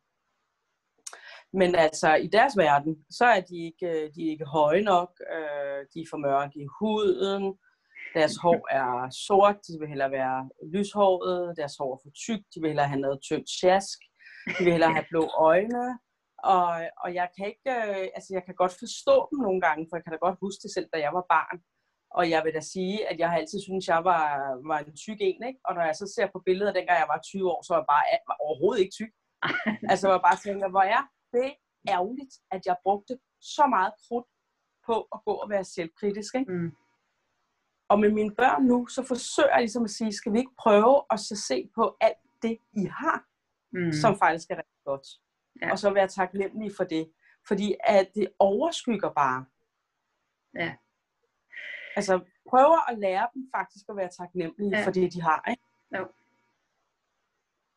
Men 1.54 1.76
altså, 1.76 2.16
i 2.16 2.28
deres 2.28 2.58
verden, 2.58 3.06
så 3.10 3.26
er 3.26 3.42
de 3.42 3.58
ikke, 3.66 3.88
øh, 3.88 4.14
de 4.16 4.26
er 4.28 4.30
ikke 4.32 4.46
høje 4.46 4.82
nok, 4.82 5.22
øh, 5.32 5.86
de 5.94 6.02
er 6.02 6.08
for 6.10 6.18
mørke 6.18 6.60
i 6.60 6.68
huden, 6.80 7.60
deres 8.14 8.36
hår 8.44 8.62
er 8.80 9.10
sort, 9.28 9.58
de 9.68 9.74
vil 9.80 9.88
hellere 9.88 10.12
være 10.12 10.50
lyshåret, 10.74 11.58
deres 11.58 11.76
hår 11.80 11.92
er 11.96 12.00
for 12.04 12.12
tykt, 12.26 12.46
de 12.54 12.62
vil 12.62 12.70
hellere 12.70 12.92
have 12.94 13.06
noget 13.06 13.20
tyndt 13.28 13.50
sjask, 13.60 14.00
de 14.58 14.64
vil 14.64 14.74
hellere 14.76 14.94
have 14.94 15.10
blå 15.12 15.24
øjne, 15.50 15.84
og, 16.44 16.70
og 17.04 17.10
jeg 17.20 17.28
kan 17.36 17.46
ikke, 17.52 17.72
øh, 17.78 18.08
altså 18.16 18.30
jeg 18.38 18.44
kan 18.46 18.56
godt 18.62 18.76
forstå 18.84 19.16
dem 19.30 19.40
nogle 19.48 19.62
gange, 19.62 19.82
for 19.88 19.96
jeg 19.98 20.04
kan 20.04 20.14
da 20.14 20.20
godt 20.26 20.44
huske 20.46 20.62
det 20.64 20.72
selv, 20.74 20.88
da 20.94 20.98
jeg 21.06 21.14
var 21.18 21.26
barn. 21.36 21.58
Og 22.18 22.24
jeg 22.34 22.42
vil 22.46 22.54
da 22.58 22.62
sige, 22.76 22.98
at 23.10 23.20
jeg 23.20 23.30
har 23.30 23.38
altid 23.38 23.60
syntes, 23.62 23.90
at 23.90 23.96
jeg 23.96 24.04
var, 24.12 24.26
var 24.70 24.80
en 24.80 24.96
tyk 25.06 25.20
en, 25.30 25.42
ikke? 25.50 25.62
Og 25.68 25.72
når 25.76 25.84
jeg 25.90 25.96
så 25.96 26.06
ser 26.16 26.28
på 26.32 26.40
billeder, 26.48 26.74
dengang 26.74 26.98
jeg 27.04 27.14
var 27.14 27.20
20 27.22 27.52
år, 27.54 27.62
så 27.66 27.72
var 27.74 27.82
jeg 27.82 27.90
bare 27.94 28.06
var 28.30 28.38
overhovedet 28.46 28.82
ikke 28.84 28.98
tyk. 29.00 29.14
altså 29.92 30.04
jeg 30.08 30.16
var 30.18 30.26
bare 30.30 30.40
tænker, 30.46 30.68
hvor 30.74 30.86
er 30.98 31.04
det 31.36 31.50
ærgerligt, 31.96 32.34
at 32.56 32.62
jeg 32.70 32.76
brugte 32.86 33.14
så 33.56 33.64
meget 33.76 33.94
krudt 34.04 34.28
på 34.88 34.96
at 35.16 35.20
gå 35.28 35.34
og 35.44 35.48
være 35.54 35.66
selvkritisk, 35.78 36.32
ikke? 36.40 36.52
Mm. 36.54 36.72
Og 37.90 38.00
med 38.00 38.12
mine 38.12 38.36
børn 38.36 38.64
nu, 38.66 38.88
så 38.88 39.04
forsøger 39.04 39.50
jeg 39.50 39.60
ligesom 39.60 39.84
at 39.84 39.90
sige, 39.90 40.14
skal 40.14 40.34
vi 40.34 40.38
ikke 40.38 40.56
prøve 40.58 41.04
at 41.12 41.20
så 41.20 41.36
se 41.48 41.70
på 41.76 41.98
alt 42.02 42.18
det, 42.42 42.58
I 42.74 42.86
har, 42.86 43.26
Mm. 43.72 43.92
som 43.92 44.18
faktisk 44.18 44.50
er 44.50 44.58
rigtig 44.58 44.82
godt. 44.86 45.08
Ja. 45.62 45.72
Og 45.72 45.80
så 45.80 45.94
være 45.94 46.08
taknemmelig 46.08 46.72
for 46.78 46.84
det. 46.84 47.12
Fordi 47.48 47.76
at 47.84 48.10
det 48.16 48.28
overskygger 48.40 49.10
bare. 49.14 49.46
Ja. 50.56 50.76
Altså 51.96 52.20
prøver 52.50 52.92
at 52.92 53.00
lære 53.00 53.28
dem 53.34 53.50
faktisk 53.56 53.86
at 53.90 53.96
være 53.98 54.10
taknemmelige 54.18 54.78
Ja. 54.78 54.86
for 54.86 54.92
det, 54.92 55.14
de 55.14 55.22
har. 55.22 55.44
Ikke? 55.50 55.64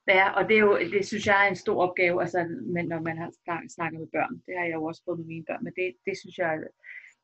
Ja, 0.09 0.31
og 0.33 0.49
det, 0.49 0.57
er 0.57 0.61
jo, 0.61 0.79
det 0.79 1.07
synes 1.07 1.27
jeg 1.27 1.45
er 1.45 1.49
en 1.49 1.57
stor 1.57 1.83
opgave, 1.89 2.21
altså, 2.23 2.39
men 2.75 2.89
når 2.89 3.01
man 3.01 3.19
har 3.19 3.31
snak- 3.31 3.69
snakket 3.75 4.01
med 4.01 4.09
børn. 4.09 4.35
Det 4.47 4.55
har 4.59 4.65
jeg 4.65 4.75
jo 4.75 4.85
også 4.85 5.03
fået 5.05 5.19
med 5.19 5.27
mine 5.27 5.45
børn, 5.45 5.65
men 5.65 5.73
det, 5.77 5.97
det 6.07 6.15
synes 6.21 6.39
jeg, 6.39 6.59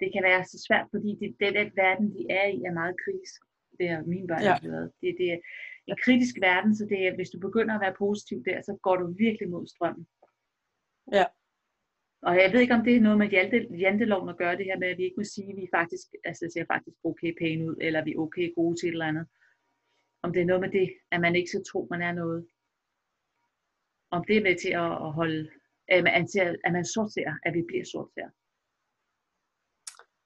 det 0.00 0.08
kan 0.14 0.22
være 0.22 0.44
så 0.44 0.58
svært, 0.66 0.86
fordi 0.94 1.10
det, 1.20 1.28
det, 1.40 1.54
den 1.60 1.70
verden, 1.84 2.06
de 2.16 2.22
er 2.30 2.46
i, 2.46 2.58
er 2.68 2.72
meget 2.80 2.96
kritisk. 3.04 3.40
Det 3.78 3.88
har 3.88 4.02
mine 4.02 4.26
børn 4.30 4.42
Ja. 4.42 4.56
været. 4.70 4.92
Det, 5.02 5.14
det 5.20 5.28
er 5.32 5.38
en 5.86 5.96
kritisk 6.04 6.34
verden, 6.40 6.76
så 6.76 6.84
det 6.92 6.98
er, 7.06 7.14
hvis 7.14 7.30
du 7.30 7.38
begynder 7.38 7.74
at 7.74 7.80
være 7.80 7.94
positiv 7.98 8.44
der, 8.44 8.58
så 8.62 8.78
går 8.82 8.96
du 8.96 9.06
virkelig 9.24 9.48
mod 9.50 9.66
strømmen. 9.66 10.06
Ja. 11.12 11.24
Og 12.22 12.36
jeg 12.36 12.52
ved 12.52 12.60
ikke, 12.60 12.74
om 12.74 12.84
det 12.84 12.96
er 12.96 13.00
noget 13.00 13.18
med 13.18 13.28
jante, 13.28 13.68
janteloven 13.84 14.28
at 14.28 14.36
gøre 14.36 14.56
det 14.56 14.64
her 14.64 14.78
med, 14.78 14.88
at 14.88 14.98
vi 14.98 15.04
ikke 15.04 15.20
må 15.22 15.24
sige, 15.24 15.50
at 15.50 15.56
vi 15.56 15.66
faktisk, 15.74 16.06
altså 16.24 16.50
ser 16.54 16.64
faktisk 16.72 16.96
okay 17.04 17.34
pæne 17.40 17.64
ud, 17.68 17.76
eller 17.80 18.04
vi 18.04 18.12
er 18.12 18.18
okay 18.18 18.54
gode 18.54 18.76
til 18.76 18.86
et 18.88 18.92
eller 18.92 19.06
andet. 19.06 19.26
Om 20.22 20.32
det 20.32 20.42
er 20.42 20.46
noget 20.46 20.60
med 20.60 20.70
det, 20.70 20.88
at 21.12 21.20
man 21.20 21.36
ikke 21.36 21.48
skal 21.50 21.64
tro, 21.64 21.86
man 21.90 22.02
er 22.02 22.12
noget. 22.12 22.48
Om 24.10 24.24
det 24.28 24.36
er 24.36 24.42
med 24.42 24.56
til 24.56 24.68
at, 24.68 24.92
at 25.06 25.12
holde, 25.12 25.50
at 25.88 26.04
man, 26.04 26.28
at 26.64 26.72
man 26.72 26.84
sorterer, 26.84 27.34
at 27.42 27.54
vi 27.54 27.62
bliver 27.68 27.84
sorterer. 27.84 28.30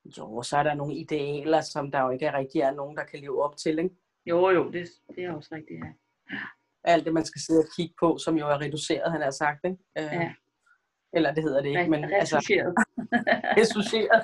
Jo, 0.05 0.43
så 0.43 0.57
er 0.57 0.63
der 0.63 0.75
nogle 0.75 0.95
idealer, 0.95 1.61
som 1.61 1.91
der 1.91 2.01
jo 2.03 2.11
ikke 2.11 2.33
rigtig 2.33 2.61
er 2.61 2.71
nogen, 2.71 2.97
der 2.97 3.05
kan 3.05 3.19
leve 3.21 3.45
op 3.45 3.57
til. 3.57 3.79
Ikke? 3.79 3.91
Jo, 4.27 4.51
jo, 4.51 4.71
det, 4.71 4.89
det 5.17 5.25
er 5.25 5.33
også 5.33 5.49
rigtigt, 5.55 5.79
ja. 5.85 5.93
Alt 6.85 7.05
det, 7.05 7.13
man 7.13 7.25
skal 7.25 7.41
sidde 7.41 7.61
og 7.61 7.67
kigge 7.77 7.95
på, 8.01 8.19
som 8.19 8.37
jo 8.39 8.49
er 8.49 8.61
reduceret, 8.61 9.13
han 9.13 9.23
har 9.23 9.31
sagt. 9.31 9.61
Ikke? 9.65 9.77
Øh, 9.99 10.05
Ja. 10.05 10.33
Eller 11.15 11.35
det 11.35 11.43
hedder 11.43 11.63
det 11.63 11.69
ikke, 11.69 11.91
men 11.91 12.05
Re- 12.05 12.15
altså 12.15 12.37
associeret. 12.37 12.75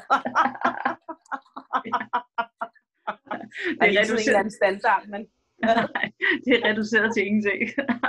det, 3.80 3.96
er 3.96 4.00
er 4.00 4.04
tiden 4.04 4.18
en 4.18 4.18
reduceret, 4.18 4.36
anden 4.36 4.50
standard, 4.50 5.02
men 5.08 5.20
det 6.44 6.52
er 6.58 6.62
reduceret 6.70 7.14
til 7.14 7.26
ingenting. 7.26 7.60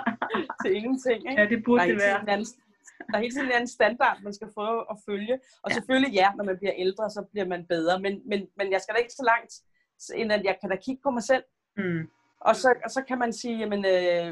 til 0.64 0.76
ingenting. 0.76 1.30
Ikke? 1.30 1.42
ja, 1.42 1.48
det 1.50 1.64
burde 1.66 1.84
er 1.84 1.88
det 1.88 1.98
være. 1.98 2.22
en 2.22 2.30
anden, 2.30 2.46
der 3.08 3.16
er 3.18 3.22
hele 3.26 3.36
tiden 3.36 3.52
en 3.62 3.68
standard, 3.68 4.18
man 4.24 4.34
skal 4.34 4.50
prøve 4.54 4.80
at 4.92 4.98
følge. 5.10 5.36
Og 5.64 5.70
Ja. 5.70 5.74
selvfølgelig 5.76 6.14
ja, 6.22 6.28
når 6.38 6.44
man 6.44 6.58
bliver 6.58 6.74
ældre, 6.78 7.10
så 7.10 7.22
bliver 7.32 7.48
man 7.54 7.66
bedre. 7.74 8.00
Men, 8.06 8.14
men, 8.30 8.40
men 8.58 8.72
jeg 8.72 8.82
skal 8.82 8.94
da 8.96 9.00
ikke 9.00 9.14
så 9.22 9.26
langt, 9.32 9.54
end 10.20 10.32
at 10.34 10.44
jeg 10.44 10.56
kan 10.62 10.70
da 10.70 10.76
kigge 10.76 11.02
på 11.04 11.10
mig 11.18 11.24
selv. 11.24 11.44
Mm. 11.78 12.02
Og 12.42 12.56
så, 12.56 12.70
og 12.86 12.90
så 12.92 13.02
kan 13.08 13.18
man 13.20 13.34
sige, 13.34 13.58
jamen, 13.58 13.82
øh, 13.96 14.28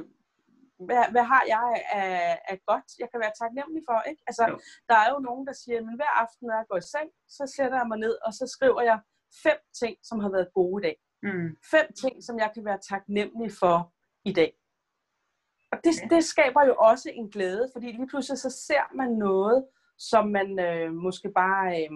hvad, 0.88 1.04
hvad 1.14 1.26
har 1.34 1.44
jeg 1.56 1.68
af, 2.02 2.40
af 2.52 2.58
godt, 2.72 2.88
jeg 3.02 3.08
kan 3.12 3.20
være 3.24 3.36
taknemmelig 3.42 3.84
for? 3.90 4.00
Ikke? 4.10 4.22
Altså, 4.30 4.44
Jo. 4.52 4.56
der 4.90 4.98
er 5.04 5.10
jo 5.14 5.20
nogen, 5.20 5.48
der 5.48 5.54
siger, 5.64 5.80
men 5.88 5.96
hver 6.00 6.14
aften, 6.24 6.44
når 6.48 6.56
jeg 6.60 6.66
går 6.70 6.78
i 6.78 6.88
seng, 6.94 7.10
så 7.38 7.44
sætter 7.56 7.78
jeg 7.82 7.88
mig 7.92 8.00
ned, 8.06 8.16
og 8.26 8.32
så 8.40 8.46
skriver 8.56 8.82
jeg 8.82 9.00
fem 9.46 9.60
ting, 9.82 9.96
som 10.10 10.18
har 10.24 10.30
været 10.36 10.50
gode 10.60 10.78
i 10.82 10.84
dag. 10.88 10.96
Mm. 11.24 11.50
Fem 11.74 11.88
ting, 12.02 12.16
som 12.28 12.36
jeg 12.44 12.50
kan 12.56 12.66
være 12.66 12.80
taknemmelig 12.92 13.52
for 13.62 13.78
i 14.26 14.34
dag. 14.34 14.52
Og 15.72 15.78
det, 15.84 15.92
Ja. 16.02 16.16
det 16.16 16.24
skaber 16.24 16.66
jo 16.66 16.76
også 16.76 17.12
en 17.14 17.30
glæde, 17.30 17.70
fordi 17.74 17.88
lige 17.92 18.08
pludselig 18.08 18.38
så 18.40 18.50
ser 18.68 18.96
man 18.96 19.10
noget, 19.12 19.66
som 19.98 20.28
man 20.28 20.60
øh, 20.60 20.94
måske 20.94 21.30
bare 21.36 21.82
øh, 21.82 21.92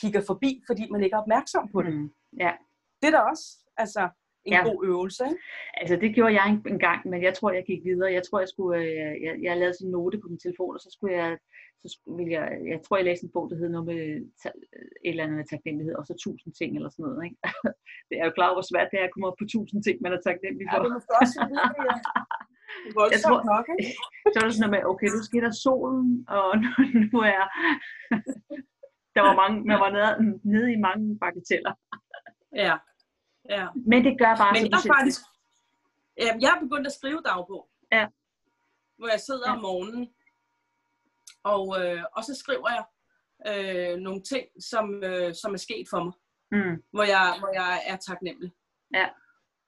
kigger 0.00 0.22
forbi, 0.26 0.62
fordi 0.66 0.82
man 0.90 1.02
ikke 1.02 1.14
er 1.14 1.20
opmærksom 1.20 1.68
på 1.72 1.82
det. 1.82 1.94
Mm. 1.94 2.10
Ja. 2.40 2.52
Det 3.02 3.06
er 3.08 3.10
da 3.10 3.18
også 3.18 3.44
altså, 3.76 4.02
en 4.44 4.52
Ja. 4.52 4.58
ja. 4.58 4.68
god 4.70 4.86
øvelse. 4.86 5.24
Ikke? 5.24 5.38
Altså 5.80 5.96
det 5.96 6.14
gjorde 6.14 6.34
jeg 6.34 6.44
en, 6.52 6.62
en 6.74 6.78
gang, 6.78 7.00
men 7.10 7.22
jeg 7.22 7.34
tror, 7.34 7.50
jeg 7.52 7.64
gik 7.66 7.84
videre. 7.84 8.12
Jeg 8.12 8.22
tror, 8.26 8.38
jeg 8.44 8.48
skulle, 8.48 8.78
øh, 8.82 9.14
jeg, 9.26 9.34
jeg 9.42 9.56
lavede 9.56 9.74
sådan 9.74 9.88
en 9.88 9.92
note 9.92 10.18
på 10.18 10.28
min 10.28 10.38
telefon, 10.44 10.74
og 10.74 10.80
så 10.80 10.90
skulle 10.96 11.14
jeg, 11.22 11.38
så 11.82 11.88
skulle, 11.96 12.32
jeg, 12.36 12.46
jeg 12.72 12.80
tror, 12.84 12.96
jeg 12.96 13.04
læste 13.08 13.24
en 13.24 13.32
bog, 13.34 13.50
der 13.50 13.56
hed 13.56 13.68
noget 13.68 13.86
med 13.92 14.00
ta, 14.42 14.48
et 14.48 15.10
eller 15.10 15.24
andet 15.24 15.36
med 15.36 15.46
taknemmelighed, 15.52 15.94
og 16.00 16.04
så 16.06 16.14
tusind 16.24 16.52
ting 16.60 16.70
eller 16.76 16.90
sådan 16.90 17.02
noget. 17.04 17.24
Ikke? 17.26 17.36
det 18.08 18.16
er 18.20 18.24
jo 18.28 18.32
klar, 18.38 18.50
hvor 18.54 18.64
svært 18.70 18.88
det 18.92 18.98
er 19.00 19.04
at 19.08 19.12
komme 19.14 19.26
op 19.30 19.38
på 19.38 19.46
tusind 19.54 19.80
ting, 19.86 19.96
man 20.04 20.12
er 20.16 20.20
taknemmelig 20.28 20.66
Ja, 20.66 20.72
for. 20.72 20.82
det 20.82 20.90
er 20.90 20.96
måske 20.98 21.14
også 21.22 21.36
ja. 21.40 21.94
Jeg 23.14 23.20
tror- 23.24 23.44
nok. 23.54 23.66
Ikke? 23.78 23.92
så 24.32 24.36
er 24.40 24.44
det 24.44 24.54
sådan 24.54 24.64
noget 24.70 24.74
med, 24.76 24.90
okay, 24.92 25.08
nu 25.14 25.20
sker 25.28 25.40
der 25.46 25.52
solen, 25.64 26.08
og 26.36 26.46
nu, 26.62 26.68
nu 27.12 27.18
er 27.34 27.44
der 29.14 29.22
var 29.28 29.34
mange, 29.42 29.56
man 29.70 29.78
var 29.84 29.90
nede, 29.96 30.40
nede 30.54 30.72
i 30.72 30.78
mange 30.86 31.18
bagateller. 31.22 31.74
Ja. 32.64 32.74
ja. 33.56 33.64
Men 33.90 34.04
det 34.06 34.14
gør 34.22 34.32
bare, 34.42 34.52
Men 34.52 34.62
som 34.62 34.70
jeg 34.72 34.78
er 34.84 34.94
faktisk, 34.96 35.20
ja, 36.24 36.30
jeg 36.42 36.50
har 36.52 36.60
begyndt 36.60 36.86
at 36.86 36.92
skrive 36.98 37.20
dagbog. 37.30 37.62
Ja. 37.92 38.06
Hvor 38.98 39.08
jeg 39.14 39.20
sidder 39.20 39.46
Ja. 39.50 39.54
om 39.56 39.60
morgenen, 39.68 40.04
og, 41.54 41.64
øh, 41.80 42.02
og 42.16 42.24
så 42.24 42.34
skriver 42.42 42.68
jeg 42.76 42.84
øh, 43.50 43.96
nogle 44.06 44.22
ting, 44.22 44.44
som, 44.70 44.86
øh, 45.04 45.34
som 45.34 45.52
er 45.54 45.58
sket 45.66 45.86
for 45.90 46.04
mig. 46.04 46.12
Mm. 46.50 46.82
hvor 46.94 47.02
jeg, 47.02 47.34
hvor 47.38 47.52
jeg 47.54 47.82
er 47.86 47.96
taknemmelig. 47.96 48.52
Ja. 48.94 49.06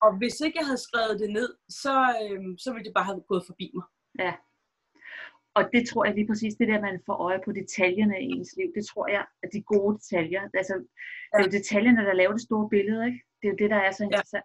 Og 0.05 0.11
hvis 0.19 0.41
ikke 0.41 0.59
jeg 0.59 0.67
havde 0.67 0.87
skrevet 0.89 1.21
det 1.21 1.31
ned, 1.39 1.51
så, 1.83 1.95
øh, 2.23 2.41
så 2.59 2.69
ville 2.73 2.85
det 2.85 2.95
bare 2.95 3.05
have 3.05 3.21
gået 3.33 3.45
forbi 3.47 3.71
mig. 3.75 3.87
Og 5.55 5.63
det 5.73 5.89
tror 5.89 6.05
jeg 6.05 6.15
lige 6.15 6.27
præcis, 6.27 6.55
det 6.55 6.69
der, 6.69 6.81
man 6.81 7.01
får 7.07 7.15
øje 7.29 7.41
på 7.45 7.53
detaljerne 7.53 8.17
i 8.23 8.25
ens 8.25 8.55
liv, 8.59 8.69
det 8.75 8.85
tror 8.87 9.09
jeg, 9.09 9.25
at 9.43 9.49
de 9.53 9.63
gode 9.63 9.99
detaljer, 9.99 10.43
altså, 10.55 10.75
det 11.31 11.39
er 11.39 11.43
jo 11.47 11.51
detaljerne, 11.59 12.03
der 12.09 12.13
laver 12.13 12.33
det 12.33 12.41
store 12.49 12.69
billede, 12.69 13.07
ikke? 13.07 13.21
Det 13.39 13.45
er 13.49 13.53
jo 13.53 13.57
det, 13.63 13.71
der 13.71 13.77
er 13.87 13.91
så 13.93 14.03
interessant. 14.05 14.45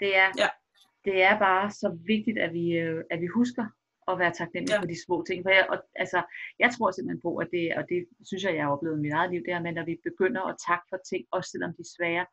Det, 0.00 0.16
er, 0.16 0.28
Ja. 0.42 0.48
det 1.04 1.22
er 1.22 1.38
bare 1.38 1.70
så 1.70 1.88
vigtigt, 2.12 2.38
at 2.38 2.52
vi, 2.52 2.66
øh, 2.84 3.04
at 3.10 3.20
vi 3.20 3.26
husker 3.26 3.64
at 4.10 4.18
være 4.18 4.32
taknemmelige 4.32 4.74
Ja. 4.76 4.80
for 4.82 4.86
de 4.92 5.04
små 5.06 5.16
ting. 5.28 5.38
For 5.44 5.50
jeg, 5.50 5.66
og, 5.72 5.78
altså, 6.02 6.18
jeg 6.58 6.70
tror 6.74 6.90
simpelthen 6.90 7.20
på, 7.26 7.30
at 7.36 7.48
det, 7.52 7.64
og 7.78 7.82
det 7.88 8.00
synes 8.28 8.42
jeg, 8.44 8.54
jeg 8.54 8.64
har 8.64 8.72
oplevet 8.76 8.98
i 8.98 9.04
mit 9.06 9.12
eget 9.12 9.30
liv, 9.32 9.40
det 9.44 9.52
er, 9.52 9.60
at 9.68 9.74
når 9.74 9.84
vi 9.84 9.96
begynder 10.08 10.42
at 10.50 10.56
takke 10.68 10.86
for 10.90 10.98
ting, 11.10 11.22
også 11.36 11.48
selvom 11.50 11.70
de 11.76 11.82
er 11.86 11.92
svære, 11.96 12.26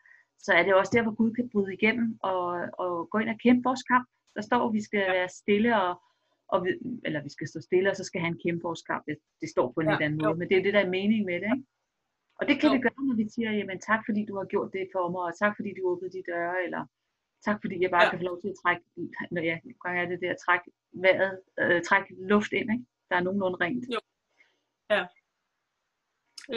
så 0.45 0.53
er 0.57 0.63
det 0.63 0.73
også 0.75 0.91
der, 0.95 1.03
hvor 1.03 1.15
Gud 1.15 1.31
kan 1.37 1.49
bryde 1.53 1.73
igennem 1.73 2.07
og, 2.23 2.45
og 2.83 3.09
gå 3.11 3.17
ind 3.17 3.29
og 3.29 3.39
kæmpe 3.45 3.63
vores 3.69 3.83
kamp. 3.83 4.07
Der 4.35 4.41
står, 4.41 4.61
at 4.67 4.73
vi 4.73 4.81
skal 4.89 4.99
være 5.17 5.29
stille 5.41 5.71
og, 5.85 6.01
og 6.53 6.57
vi, 6.65 6.69
eller 7.05 7.23
vi 7.23 7.29
skal 7.35 7.47
stå 7.47 7.59
stille, 7.61 7.89
og 7.91 7.95
så 7.95 8.03
skal 8.03 8.21
han 8.21 8.39
kæmpe 8.45 8.63
vores 8.63 8.81
kamp. 8.89 9.03
Det, 9.07 9.17
det 9.41 9.49
står 9.49 9.67
på 9.71 9.79
en 9.79 9.87
Ja, 9.87 9.91
lidt 9.93 10.01
anden 10.05 10.19
jo. 10.21 10.27
måde, 10.27 10.37
men 10.39 10.49
det 10.49 10.57
er 10.57 10.63
det, 10.63 10.73
der 10.73 10.79
er 10.85 10.89
mening 10.99 11.21
med 11.25 11.37
det. 11.43 11.49
Ikke? 11.55 11.67
Og 12.39 12.43
det 12.47 12.55
kan 12.59 12.69
Jo. 12.69 12.75
vi 12.75 12.81
gøre, 12.85 13.05
når 13.09 13.15
vi 13.21 13.25
siger, 13.35 13.51
jamen 13.59 13.79
tak 13.89 14.01
fordi 14.07 14.21
du 14.29 14.33
har 14.39 14.45
gjort 14.53 14.69
det 14.77 14.85
for 14.95 15.05
mig, 15.13 15.21
og 15.29 15.33
tak 15.41 15.53
fordi 15.57 15.69
du 15.77 15.81
åbnede 15.91 16.13
de 16.17 16.23
døre, 16.31 16.55
eller 16.65 16.81
tak 17.45 17.57
fordi 17.63 17.75
jeg 17.83 17.91
bare 17.95 18.03
Ja. 18.03 18.09
kan 18.09 18.19
få 18.19 18.25
lov 18.31 18.37
til 18.41 18.49
at 18.53 18.57
trække, 18.63 18.83
når 19.33 19.41
ja, 19.49 19.55
nogle 19.63 19.79
gange 19.83 20.01
er 20.03 20.07
det 20.11 20.19
der, 20.25 20.33
trække 20.45 20.67
vejret, 21.05 21.33
øh, 21.61 21.81
trække 21.89 22.09
luft 22.33 22.51
ind, 22.59 22.69
ikke? 22.75 22.85
der 23.09 23.15
er 23.17 23.23
nogenlunde 23.27 23.57
rent. 23.65 23.85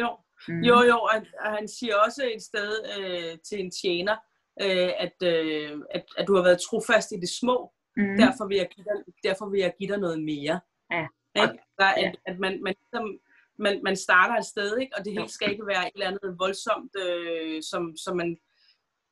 Jo, 0.03 0.09
Mm. 0.49 0.61
jo, 0.61 0.83
jo 0.83 0.97
og, 0.99 1.17
og 1.45 1.51
han 1.59 1.69
siger 1.69 1.97
også 2.07 2.31
et 2.35 2.43
sted 2.43 2.71
øh, 2.99 3.39
til 3.49 3.61
en 3.61 3.71
tjener, 3.71 4.17
øh, 4.63 4.91
at, 4.99 5.17
øh, 5.23 5.73
at, 5.91 6.05
at 6.19 6.27
du 6.29 6.35
har 6.37 6.43
været 6.43 6.61
trofast 6.71 7.13
i 7.13 7.21
det 7.21 7.29
små, 7.29 7.71
Mm. 7.97 8.17
derfor, 8.19 8.47
vil 8.49 8.57
jeg 8.57 8.69
give 8.75 8.85
dig, 8.85 9.15
derfor 9.25 9.47
vil 9.49 9.61
jeg 9.61 9.73
give 9.79 9.91
dig 9.93 9.99
noget 9.99 10.23
mere. 10.23 10.61
Ja. 10.91 11.07
Ikke? 11.43 11.59
Der, 11.79 11.91
Ja. 12.01 12.09
at, 12.09 12.17
at 12.27 12.39
man, 12.39 12.63
man, 12.63 12.75
ligesom, 12.81 13.19
man, 13.59 13.81
man 13.85 13.97
starter 13.97 14.35
et 14.37 14.45
sted, 14.45 14.79
ikke? 14.79 14.93
og 14.99 15.05
det 15.05 15.13
hele 15.13 15.29
skal 15.29 15.51
ikke 15.51 15.67
være 15.67 15.87
et 15.87 15.93
eller 15.95 16.07
andet 16.07 16.39
voldsomt, 16.39 16.93
øh, 17.05 17.63
som, 17.71 17.97
som 17.97 18.17
man, 18.17 18.37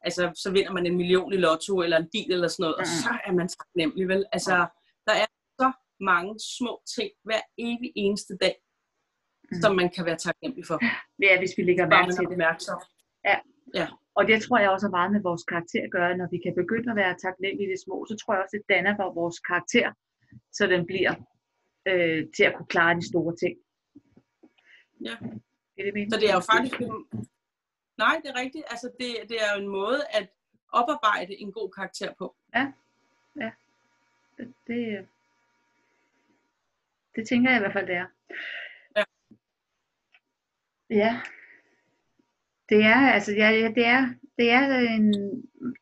altså 0.00 0.32
så 0.34 0.50
vinder 0.50 0.72
man 0.72 0.86
en 0.86 0.96
million 0.96 1.32
i 1.32 1.36
lotto, 1.36 1.82
eller 1.82 1.96
en 1.96 2.08
bil 2.12 2.32
eller 2.32 2.48
sådan 2.48 2.62
noget, 2.62 2.76
og 2.76 2.80
Mm. 2.82 2.96
så 3.04 3.10
er 3.26 3.32
man 3.32 3.48
taknemmelig, 3.48 4.08
vel? 4.08 4.24
Altså, 4.32 4.54
der 5.06 5.12
er 5.22 5.26
så 5.60 5.72
mange 6.00 6.34
små 6.58 6.82
ting 6.96 7.10
hver 7.24 7.40
evig 7.58 7.92
eneste 7.96 8.36
dag, 8.40 8.56
Mm. 9.52 9.60
som 9.62 9.72
man 9.80 9.88
kan 9.96 10.04
være 10.08 10.20
taknemmelig 10.26 10.64
for. 10.70 10.78
Er, 11.32 11.38
hvis 11.42 11.54
vi 11.58 11.62
lægger 11.68 11.86
mærke 11.94 12.12
til 12.12 12.24
er 12.24 12.28
det. 12.28 12.36
opmærksom. 12.36 12.78
Og 14.18 14.22
det 14.28 14.42
tror 14.42 14.58
jeg 14.58 14.70
også 14.70 14.86
har 14.86 14.96
meget 14.98 15.12
med 15.12 15.22
vores 15.22 15.44
karakter 15.52 15.82
at 15.84 15.90
gøre. 15.96 16.16
Når 16.16 16.28
vi 16.34 16.38
kan 16.44 16.54
begynde 16.54 16.90
at 16.90 16.96
være 17.02 17.14
taknemmelige 17.24 17.68
i 17.68 17.72
det 17.72 17.80
små, 17.84 17.96
så 18.10 18.14
tror 18.16 18.34
jeg 18.34 18.42
også, 18.42 18.56
det 18.56 18.74
danner 18.74 18.94
for 18.96 19.06
vores 19.20 19.38
karakter, 19.50 19.88
så 20.52 20.62
den 20.74 20.86
bliver 20.90 21.14
øh, 21.90 22.20
til 22.36 22.44
at 22.48 22.54
kunne 22.56 22.72
klare 22.74 22.94
de 22.98 23.08
store 23.10 23.32
ting. 23.42 23.54
Ja. 25.08 25.14
Det 25.76 25.88
er 25.88 25.92
det, 25.92 26.12
Så 26.12 26.16
det 26.20 26.28
er 26.30 26.36
jo 26.40 26.44
faktisk. 26.52 26.80
Nej, 28.04 28.14
det 28.22 28.28
er 28.30 28.38
rigtigt. 28.44 28.64
Altså, 28.72 28.88
det, 29.00 29.10
det 29.30 29.36
er 29.44 29.48
jo 29.54 29.58
en 29.64 29.68
måde 29.68 30.00
at 30.18 30.28
oparbejde 30.72 31.34
en 31.42 31.52
god 31.52 31.70
karakter 31.76 32.10
på. 32.18 32.36
det, 34.38 34.54
det, 34.66 35.08
det 37.16 37.28
tænker 37.28 37.50
jeg 37.50 37.58
i 37.58 37.62
hvert 37.62 37.72
fald, 37.72 37.86
det 37.86 37.96
er. 37.96 38.06
Ja. 41.00 41.12
Det 42.68 42.80
er, 42.84 43.00
altså, 43.16 43.32
ja, 43.32 43.48
ja, 43.50 43.68
det 43.78 43.86
er, 43.86 44.02
det 44.38 44.50
er 44.50 44.66
en, 44.96 45.14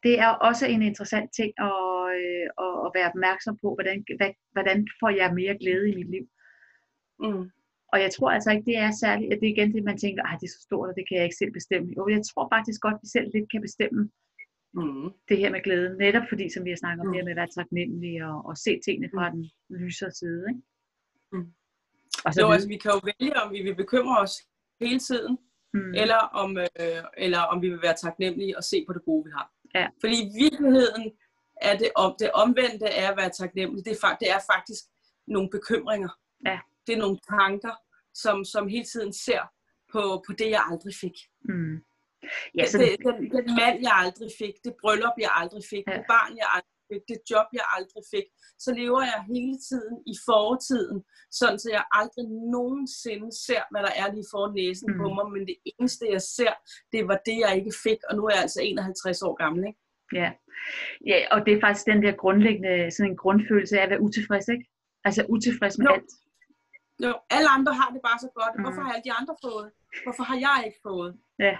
det 0.02 0.14
er 0.18 0.28
også 0.28 0.66
en 0.66 0.82
interessant 0.82 1.30
ting 1.38 1.52
at, 1.68 1.76
øh, 2.20 2.46
at, 2.64 2.72
at 2.86 2.90
være 2.96 3.08
opmærksom 3.12 3.58
på, 3.62 3.68
hvordan, 3.74 4.04
hvad, 4.18 4.30
hvordan 4.52 4.78
får 5.00 5.10
jeg 5.20 5.34
mere 5.34 5.58
glæde 5.58 5.90
i 5.90 5.94
mit 5.94 6.10
liv. 6.10 6.24
Mm. 7.24 7.44
Og 7.92 8.00
jeg 8.04 8.10
tror 8.12 8.30
altså 8.30 8.50
ikke, 8.50 8.64
det 8.70 8.76
er 8.76 8.90
særligt, 9.04 9.32
at 9.32 9.38
det 9.40 9.46
er 9.48 9.52
igen 9.54 9.74
det, 9.74 9.84
man 9.84 9.98
tænker, 9.98 10.22
at 10.22 10.38
det 10.40 10.46
er 10.46 10.54
så 10.56 10.62
stort, 10.68 10.88
og 10.88 10.94
det 10.96 11.04
kan 11.08 11.16
jeg 11.16 11.24
ikke 11.24 11.40
selv 11.42 11.52
bestemme. 11.52 11.88
Jo, 11.96 12.08
jeg 12.08 12.22
tror 12.28 12.48
faktisk 12.54 12.80
godt, 12.80 12.94
at 12.94 13.00
vi 13.02 13.08
selv 13.08 13.28
lidt 13.34 13.50
kan 13.50 13.60
bestemme 13.68 14.10
Mm. 14.74 15.10
det 15.28 15.36
her 15.38 15.50
med 15.50 15.62
glæde. 15.62 15.98
Netop 15.98 16.22
fordi, 16.28 16.46
som 16.54 16.64
vi 16.64 16.70
har 16.70 16.76
snakket 16.76 17.00
om, 17.00 17.06
Mm. 17.06 17.12
det 17.12 17.18
her 17.20 17.24
med 17.24 17.32
at 17.36 17.36
være 17.42 17.54
taknemmelig 17.58 18.24
og, 18.24 18.46
og 18.48 18.56
se 18.56 18.80
tingene 18.84 19.10
fra 19.14 19.30
den 19.30 19.50
lysere 19.70 20.10
side. 20.10 20.44
Ikke? 20.50 20.60
Mm. 21.32 21.52
Og 22.24 22.34
så 22.34 22.40
Jo, 22.40 22.50
altså, 22.50 22.68
vi 22.68 22.76
kan 22.76 22.90
jo 22.94 23.00
vælge, 23.10 23.36
om 23.42 23.52
vi 23.52 23.60
vil 23.62 23.74
bekymre 23.74 24.18
os 24.18 24.34
hele 24.80 24.98
tiden, 24.98 25.38
mm. 25.74 25.94
eller 25.94 26.16
om, 26.16 26.58
øh, 26.58 27.02
eller 27.16 27.40
om 27.40 27.62
vi 27.62 27.68
vil 27.68 27.82
være 27.82 27.96
taknemmelige 27.96 28.56
og 28.56 28.64
se 28.64 28.84
på 28.86 28.92
det 28.92 29.04
gode, 29.04 29.24
vi 29.24 29.30
har. 29.30 29.50
Ja. 29.74 29.86
Fordi 30.00 30.16
i 30.22 30.30
virkeligheden 30.42 31.12
er 31.62 31.76
det, 31.78 31.90
om, 31.94 32.16
det 32.18 32.30
omvendte 32.32 32.90
af 32.90 33.10
at 33.10 33.16
være 33.16 33.30
taknemmelig, 33.30 33.84
det 33.84 33.92
er, 34.02 34.16
det 34.20 34.30
er 34.30 34.40
faktisk 34.54 34.84
nogle 35.26 35.50
bekymringer. 35.50 36.08
Ja. 36.46 36.58
Det 36.86 36.92
er 36.94 36.98
nogle 36.98 37.18
tanker, 37.38 37.74
som, 38.14 38.44
som 38.44 38.68
hele 38.68 38.84
tiden 38.84 39.12
ser 39.12 39.42
på, 39.92 40.22
på 40.26 40.32
det, 40.32 40.50
jeg 40.50 40.62
aldrig 40.70 40.94
fik. 41.00 41.16
Mm. 41.44 41.76
Ja, 42.58 42.66
så, 42.66 42.78
det, 42.78 42.96
den, 43.06 43.16
den 43.36 43.46
mand, 43.60 43.76
jeg 43.86 43.94
aldrig 44.04 44.30
fik, 44.38 44.54
det 44.64 44.74
bryllup, 44.80 45.16
jeg 45.18 45.30
aldrig 45.34 45.62
fik, 45.70 45.84
Ja. 45.88 45.92
det 45.96 46.04
barn, 46.14 46.36
jeg 46.36 46.46
aldrig 46.56 46.69
det 47.10 47.18
job, 47.30 47.46
jeg 47.58 47.66
aldrig 47.76 48.02
fik, 48.14 48.26
så 48.64 48.70
lever 48.80 49.02
jeg 49.12 49.20
hele 49.34 49.56
tiden 49.68 49.94
i 50.12 50.14
fortiden, 50.28 50.98
sådan 51.38 51.58
så 51.62 51.68
jeg 51.78 51.84
aldrig 52.00 52.26
nogensinde 52.56 53.28
ser, 53.46 53.62
hvad 53.70 53.82
der 53.86 53.92
er 54.02 54.08
lige 54.14 54.30
foran 54.32 54.54
næsen 54.60 54.88
mm. 54.92 54.98
på 55.00 55.06
mig, 55.16 55.26
men 55.34 55.42
det 55.50 55.56
eneste, 55.70 56.04
jeg 56.16 56.22
ser, 56.36 56.52
det 56.92 57.00
var 57.10 57.18
det, 57.28 57.36
jeg 57.44 57.52
ikke 57.58 57.74
fik, 57.86 58.00
og 58.08 58.12
nu 58.16 58.22
er 58.26 58.32
jeg 58.34 58.42
altså 58.46 58.60
51 58.62 59.22
år 59.28 59.34
gammel, 59.42 59.62
ikke? 59.70 59.80
ja. 60.12 60.28
ja, 61.06 61.18
og 61.30 61.38
det 61.46 61.52
er 61.54 61.60
faktisk 61.60 61.86
den 61.86 62.02
der 62.02 62.12
grundlæggende 62.22 62.90
sådan 62.90 63.10
en 63.10 63.16
grundfølelse 63.16 63.78
af 63.78 63.82
at 63.84 63.90
være 63.90 64.00
utilfreds, 64.06 64.48
ikke? 64.48 64.64
Altså 65.04 65.26
utilfreds 65.28 65.78
med 65.78 65.86
Jo. 65.86 65.92
alt. 65.92 66.12
Jo, 67.04 67.12
alle 67.30 67.48
andre 67.56 67.72
har 67.80 67.90
det 67.94 68.00
bare 68.08 68.18
så 68.18 68.30
godt. 68.34 68.54
Mm. 68.56 68.62
Hvorfor 68.62 68.82
har 68.82 68.92
alle 68.92 69.06
de 69.08 69.12
andre 69.20 69.34
fået? 69.44 69.68
Hvorfor 70.04 70.22
har 70.30 70.38
jeg 70.46 70.58
ikke 70.66 70.80
fået? 70.88 71.12
Ja. 71.38 71.54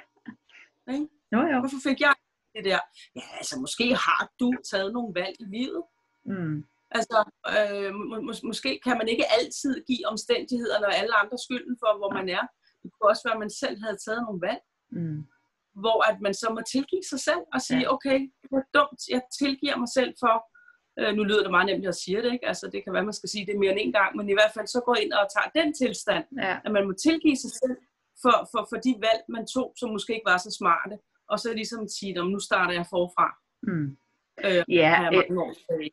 Ikke? 0.94 1.06
Jo, 1.34 1.40
jo. 1.52 1.58
Hvorfor 1.62 1.80
fik 1.88 2.00
jeg 2.00 2.14
det 2.54 2.64
der? 2.64 2.78
Ja, 3.16 3.22
altså 3.40 3.54
måske 3.60 3.86
har 4.06 4.22
du 4.40 4.52
taget 4.70 4.92
nogle 4.92 5.12
valg 5.20 5.36
i 5.40 5.44
livet. 5.56 5.82
Mm. 6.24 6.64
Altså, 6.98 7.18
øh, 7.56 7.94
må, 7.94 8.20
må, 8.26 8.32
måske 8.50 8.80
kan 8.86 8.98
man 8.98 9.08
ikke 9.08 9.24
altid 9.38 9.84
give 9.88 10.06
omstændighederne 10.12 10.86
og 10.86 10.94
alle 11.00 11.14
andre 11.22 11.38
skylden 11.44 11.76
for, 11.82 11.90
hvor 11.98 12.10
man 12.18 12.28
er. 12.28 12.44
Det 12.82 12.88
kunne 12.92 13.10
også 13.12 13.22
være, 13.26 13.34
at 13.38 13.44
man 13.46 13.50
selv 13.62 13.76
havde 13.84 13.96
taget 14.06 14.22
nogle 14.26 14.40
valg, 14.48 14.62
Mm. 14.92 15.20
hvor 15.82 15.98
at 16.10 16.16
man 16.20 16.34
så 16.34 16.46
må 16.56 16.60
tilgive 16.74 17.04
sig 17.12 17.20
selv 17.28 17.42
og 17.54 17.60
sige, 17.68 17.80
Ja. 17.86 17.92
okay, 17.94 18.18
det 18.42 18.48
var 18.56 18.64
dumt, 18.78 19.00
jeg 19.14 19.22
tilgiver 19.40 19.76
mig 19.82 19.90
selv 19.98 20.12
for, 20.22 20.34
øh, 21.00 21.12
nu 21.16 21.22
lyder 21.24 21.42
det 21.42 21.50
meget 21.56 21.66
nemt 21.70 21.86
at 21.94 21.94
sige 22.04 22.22
det, 22.24 22.32
ikke? 22.32 22.46
Altså, 22.52 22.64
det 22.72 22.84
kan 22.84 22.92
være, 22.92 23.04
man 23.10 23.18
skal 23.20 23.28
sige 23.28 23.46
det 23.46 23.58
mere 23.58 23.72
end 23.72 23.80
en 23.82 23.92
gang, 23.92 24.10
men 24.16 24.26
i 24.28 24.32
hvert 24.38 24.52
fald 24.56 24.66
så 24.66 24.80
gå 24.88 24.94
ind 25.02 25.12
og 25.12 25.26
tager 25.34 25.48
den 25.58 25.68
tilstand, 25.82 26.24
Ja. 26.44 26.54
at 26.64 26.72
man 26.76 26.84
må 26.88 26.92
tilgive 27.06 27.36
sig 27.44 27.50
selv 27.62 27.76
for, 28.22 28.36
for, 28.52 28.62
for 28.70 28.76
de 28.86 28.92
valg, 29.06 29.22
man 29.36 29.44
tog, 29.54 29.68
som 29.80 29.88
måske 29.96 30.12
ikke 30.16 30.30
var 30.32 30.38
så 30.46 30.50
smarte, 30.60 30.94
og 31.30 31.38
så 31.38 31.48
ligesom 31.54 31.88
sige, 31.88 32.12
"Nå, 32.14 32.22
men 32.24 32.32
nu 32.32 32.38
starter 32.38 32.74
jeg 32.74 32.86
forfra. 32.90 33.26
Mm. 33.62 33.88
Øh, 34.46 34.62
Ja, 34.80 34.90
jeg 35.02 35.10
øh, 35.12 35.16
mange 35.18 35.42
år 35.42 35.52
tilbage." 35.52 35.90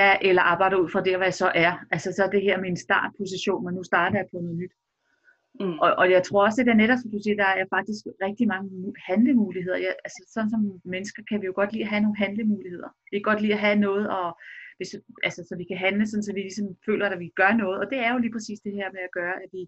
ja, 0.00 0.10
eller 0.28 0.42
arbejde 0.42 0.82
ud 0.82 0.88
fra 0.92 1.02
det, 1.06 1.16
hvad 1.16 1.26
jeg 1.26 1.34
så 1.44 1.48
er. 1.54 1.72
Altså 1.90 2.12
så 2.12 2.20
er 2.24 2.30
det 2.30 2.42
her 2.42 2.60
min 2.60 2.76
startposition, 2.76 3.64
men 3.64 3.74
nu 3.74 3.82
starter 3.82 4.16
jeg 4.18 4.26
på 4.32 4.38
noget 4.40 4.56
nyt. 4.62 4.72
Mm. 5.60 5.78
Og, 5.84 5.90
og 6.00 6.06
jeg 6.10 6.22
tror 6.22 6.44
også, 6.46 6.62
det 6.64 6.70
er 6.70 6.82
netop, 6.82 6.98
som 7.02 7.10
du 7.10 7.18
siger, 7.22 7.36
der 7.44 7.50
er 7.60 7.64
faktisk 7.76 8.02
rigtig 8.26 8.46
mange 8.54 8.68
mu- 8.82 9.00
handlemuligheder. 9.10 9.78
Ja, 9.86 9.92
altså, 10.06 10.20
sådan 10.34 10.50
som 10.50 10.62
mennesker 10.84 11.22
kan 11.28 11.40
vi 11.40 11.46
jo 11.46 11.52
godt 11.60 11.72
lide 11.72 11.84
at 11.84 11.90
have 11.92 12.02
nogle 12.06 12.18
handlemuligheder. 12.24 12.90
Vi 13.10 13.16
kan 13.18 13.28
godt 13.30 13.40
lide 13.42 13.52
at 13.58 13.64
have 13.66 13.78
noget, 13.88 14.04
og 14.18 14.28
hvis, 14.76 14.90
altså, 15.26 15.40
så 15.48 15.54
vi 15.60 15.64
kan 15.70 15.78
handle, 15.86 16.06
sådan, 16.06 16.22
så 16.22 16.32
vi 16.34 16.40
ligesom 16.40 16.66
føler, 16.86 17.04
at 17.08 17.18
vi 17.24 17.30
gør 17.40 17.52
noget. 17.62 17.78
Og 17.82 17.86
det 17.90 17.98
er 17.98 18.12
jo 18.12 18.18
lige 18.18 18.32
præcis 18.36 18.60
det 18.66 18.72
her 18.72 18.88
med 18.92 19.02
at 19.08 19.12
gøre, 19.18 19.34
at 19.44 19.48
vi, 19.56 19.62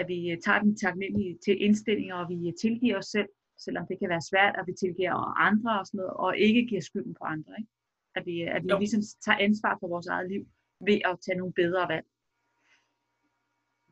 at 0.00 0.08
vi 0.12 0.18
tager 0.44 0.60
den 0.66 0.76
taknemmelige 0.84 1.38
til 1.44 1.54
indstillinger, 1.66 2.14
og 2.22 2.26
vi 2.32 2.38
tilgiver 2.62 2.98
os 2.98 3.06
selv, 3.16 3.28
selvom 3.64 3.84
det 3.90 3.96
kan 4.00 4.08
være 4.14 4.28
svært, 4.30 4.54
at 4.58 4.64
vi 4.66 4.74
tilgiver 4.82 5.14
andre 5.48 5.72
og 5.80 5.86
sådan 5.86 5.98
noget, 5.98 6.14
og 6.24 6.30
ikke 6.46 6.62
giver 6.70 6.80
skylden 6.88 7.14
på 7.20 7.24
andre. 7.34 7.52
Ikke? 7.58 7.70
At 8.16 8.22
vi, 8.26 8.34
at 8.56 8.62
vi 8.64 8.68
Jo. 8.70 8.78
ligesom 8.78 9.02
tager 9.24 9.38
ansvar 9.38 9.76
for 9.80 9.88
vores 9.94 10.06
eget 10.06 10.28
liv 10.32 10.42
ved 10.88 10.98
at 11.10 11.14
tage 11.24 11.38
nogle 11.38 11.54
bedre 11.62 11.88
valg. 11.94 12.06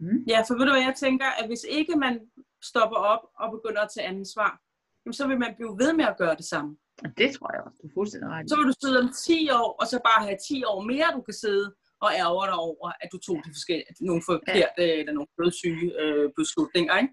Mm. 0.01 0.21
Ja, 0.33 0.39
for 0.47 0.55
ved 0.59 0.65
du 0.67 0.73
hvad, 0.73 0.85
jeg 0.91 0.97
tænker, 1.07 1.29
at 1.41 1.47
hvis 1.51 1.65
ikke 1.79 1.95
man 2.05 2.15
stopper 2.71 2.97
op 3.13 3.23
og 3.41 3.47
begynder 3.57 3.83
at 3.83 3.91
tage 3.95 4.07
ansvar, 4.15 4.53
så 5.19 5.27
vil 5.29 5.39
man 5.39 5.53
blive 5.59 5.75
ved 5.83 5.93
med 5.93 6.05
at 6.05 6.17
gøre 6.23 6.37
det 6.41 6.45
samme. 6.45 6.77
Og 7.05 7.11
det 7.19 7.29
tror 7.35 7.51
jeg 7.55 7.63
også, 7.67 7.79
du 7.83 7.87
er 7.89 7.95
fuldstændig 7.99 8.29
ret. 8.31 8.51
Så 8.51 8.57
vil 8.59 8.67
du 8.71 8.77
sidde 8.83 8.99
om 9.05 9.09
10 9.27 9.51
år, 9.61 9.69
og 9.81 9.87
så 9.93 9.97
bare 10.09 10.21
have 10.27 10.39
10 10.49 10.65
år 10.73 10.81
mere, 10.93 11.09
du 11.19 11.23
kan 11.29 11.35
sidde 11.45 11.67
og 12.05 12.11
ærger 12.25 12.47
dig 12.51 12.59
over, 12.69 12.87
at 13.03 13.09
du 13.13 13.19
tog 13.27 13.37
de 13.47 13.51
forskellige, 13.57 13.87
nogle 14.01 14.23
forkerte 14.33 14.83
ja. 14.91 14.99
eller 15.01 15.13
nogle 15.13 15.31
blodsyge 15.37 15.87
øh, 16.03 16.27
beslutninger. 16.39 16.95
Ikke? 17.03 17.13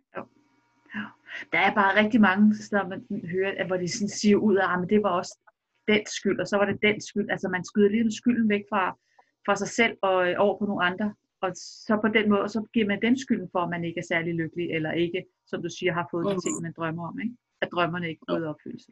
Der 1.51 1.59
er 1.59 1.73
bare 1.75 1.99
rigtig 2.03 2.21
mange, 2.21 2.55
når 2.71 2.87
man 2.87 3.05
hører, 3.31 3.53
at 3.57 3.67
hvor 3.67 3.77
de 3.77 3.87
sådan 3.87 4.09
siger 4.09 4.37
ud 4.37 4.55
af, 4.55 4.67
at 4.81 4.89
det 4.89 5.03
var 5.03 5.09
også 5.09 5.39
den 5.87 6.05
skyld, 6.05 6.39
og 6.39 6.47
så 6.47 6.57
var 6.57 6.65
det 6.65 6.79
den 6.81 7.01
skyld. 7.01 7.29
Altså 7.29 7.49
man 7.49 7.65
skyder 7.65 7.89
lige 7.89 8.11
skylden 8.11 8.49
væk 8.49 8.63
fra, 8.69 8.97
fra 9.45 9.55
sig 9.55 9.67
selv 9.67 9.97
og 10.01 10.29
øh, 10.29 10.35
over 10.37 10.59
på 10.59 10.65
nogle 10.65 10.85
andre. 10.85 11.15
Og 11.41 11.51
så 11.55 11.99
på 12.01 12.07
den 12.07 12.29
måde, 12.29 12.49
så 12.49 12.67
giver 12.73 12.87
man 12.87 13.01
den 13.01 13.19
skylden 13.19 13.49
for, 13.51 13.59
at 13.59 13.69
man 13.69 13.83
ikke 13.85 13.99
er 13.99 14.03
særlig 14.13 14.33
lykkelig, 14.33 14.71
eller 14.71 14.91
ikke, 14.91 15.25
som 15.47 15.61
du 15.61 15.69
siger, 15.69 15.93
har 15.93 16.07
fået 16.11 16.25
de 16.25 16.33
Mhm. 16.33 16.41
ting, 16.41 16.61
man 16.61 16.73
drømmer 16.77 17.07
om. 17.07 17.19
Ikke? 17.19 17.35
At 17.61 17.69
drømmerne 17.71 18.09
ikke 18.09 18.21
er 18.29 18.47
opfyldelse. 18.53 18.91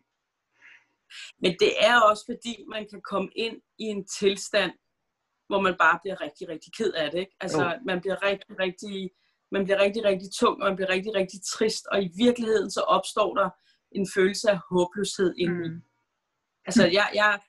Men 1.44 1.52
det 1.60 1.72
er 1.88 1.96
også 2.10 2.24
fordi, 2.32 2.54
man 2.76 2.88
kan 2.92 3.02
komme 3.12 3.30
ind 3.36 3.58
i 3.78 3.84
en 3.84 4.06
tilstand, 4.06 4.72
hvor 5.48 5.62
man 5.62 5.76
bare 5.80 6.00
bliver 6.04 6.22
rigtig, 6.22 6.50
rigtig 6.50 6.74
ked 6.74 6.92
af 6.94 7.12
det. 7.12 7.20
Ikke? 7.20 7.36
Altså, 7.40 7.64
Jo. 7.64 7.80
man 7.86 8.02
bliver 8.02 8.24
rigtig, 8.30 8.60
rigtig, 8.60 9.12
man 9.52 9.64
bliver 9.64 9.80
rigtig, 9.80 10.04
rigtig 10.04 10.30
tung, 10.40 10.62
og 10.62 10.68
man 10.70 10.76
bliver 10.76 10.90
rigtig, 10.90 11.16
rigtig 11.16 11.40
trist, 11.54 11.86
og 11.92 12.04
i 12.04 12.10
virkeligheden 12.18 12.72
så 12.72 12.82
opstår 12.82 13.36
der 13.36 13.50
en 13.92 14.08
følelse 14.16 14.50
af 14.52 14.60
håbløshed 14.70 15.34
indeni. 15.38 15.70
Mm. 15.70 15.82
Altså, 16.66 16.84
jeg, 16.98 17.08
jeg, 17.14 17.40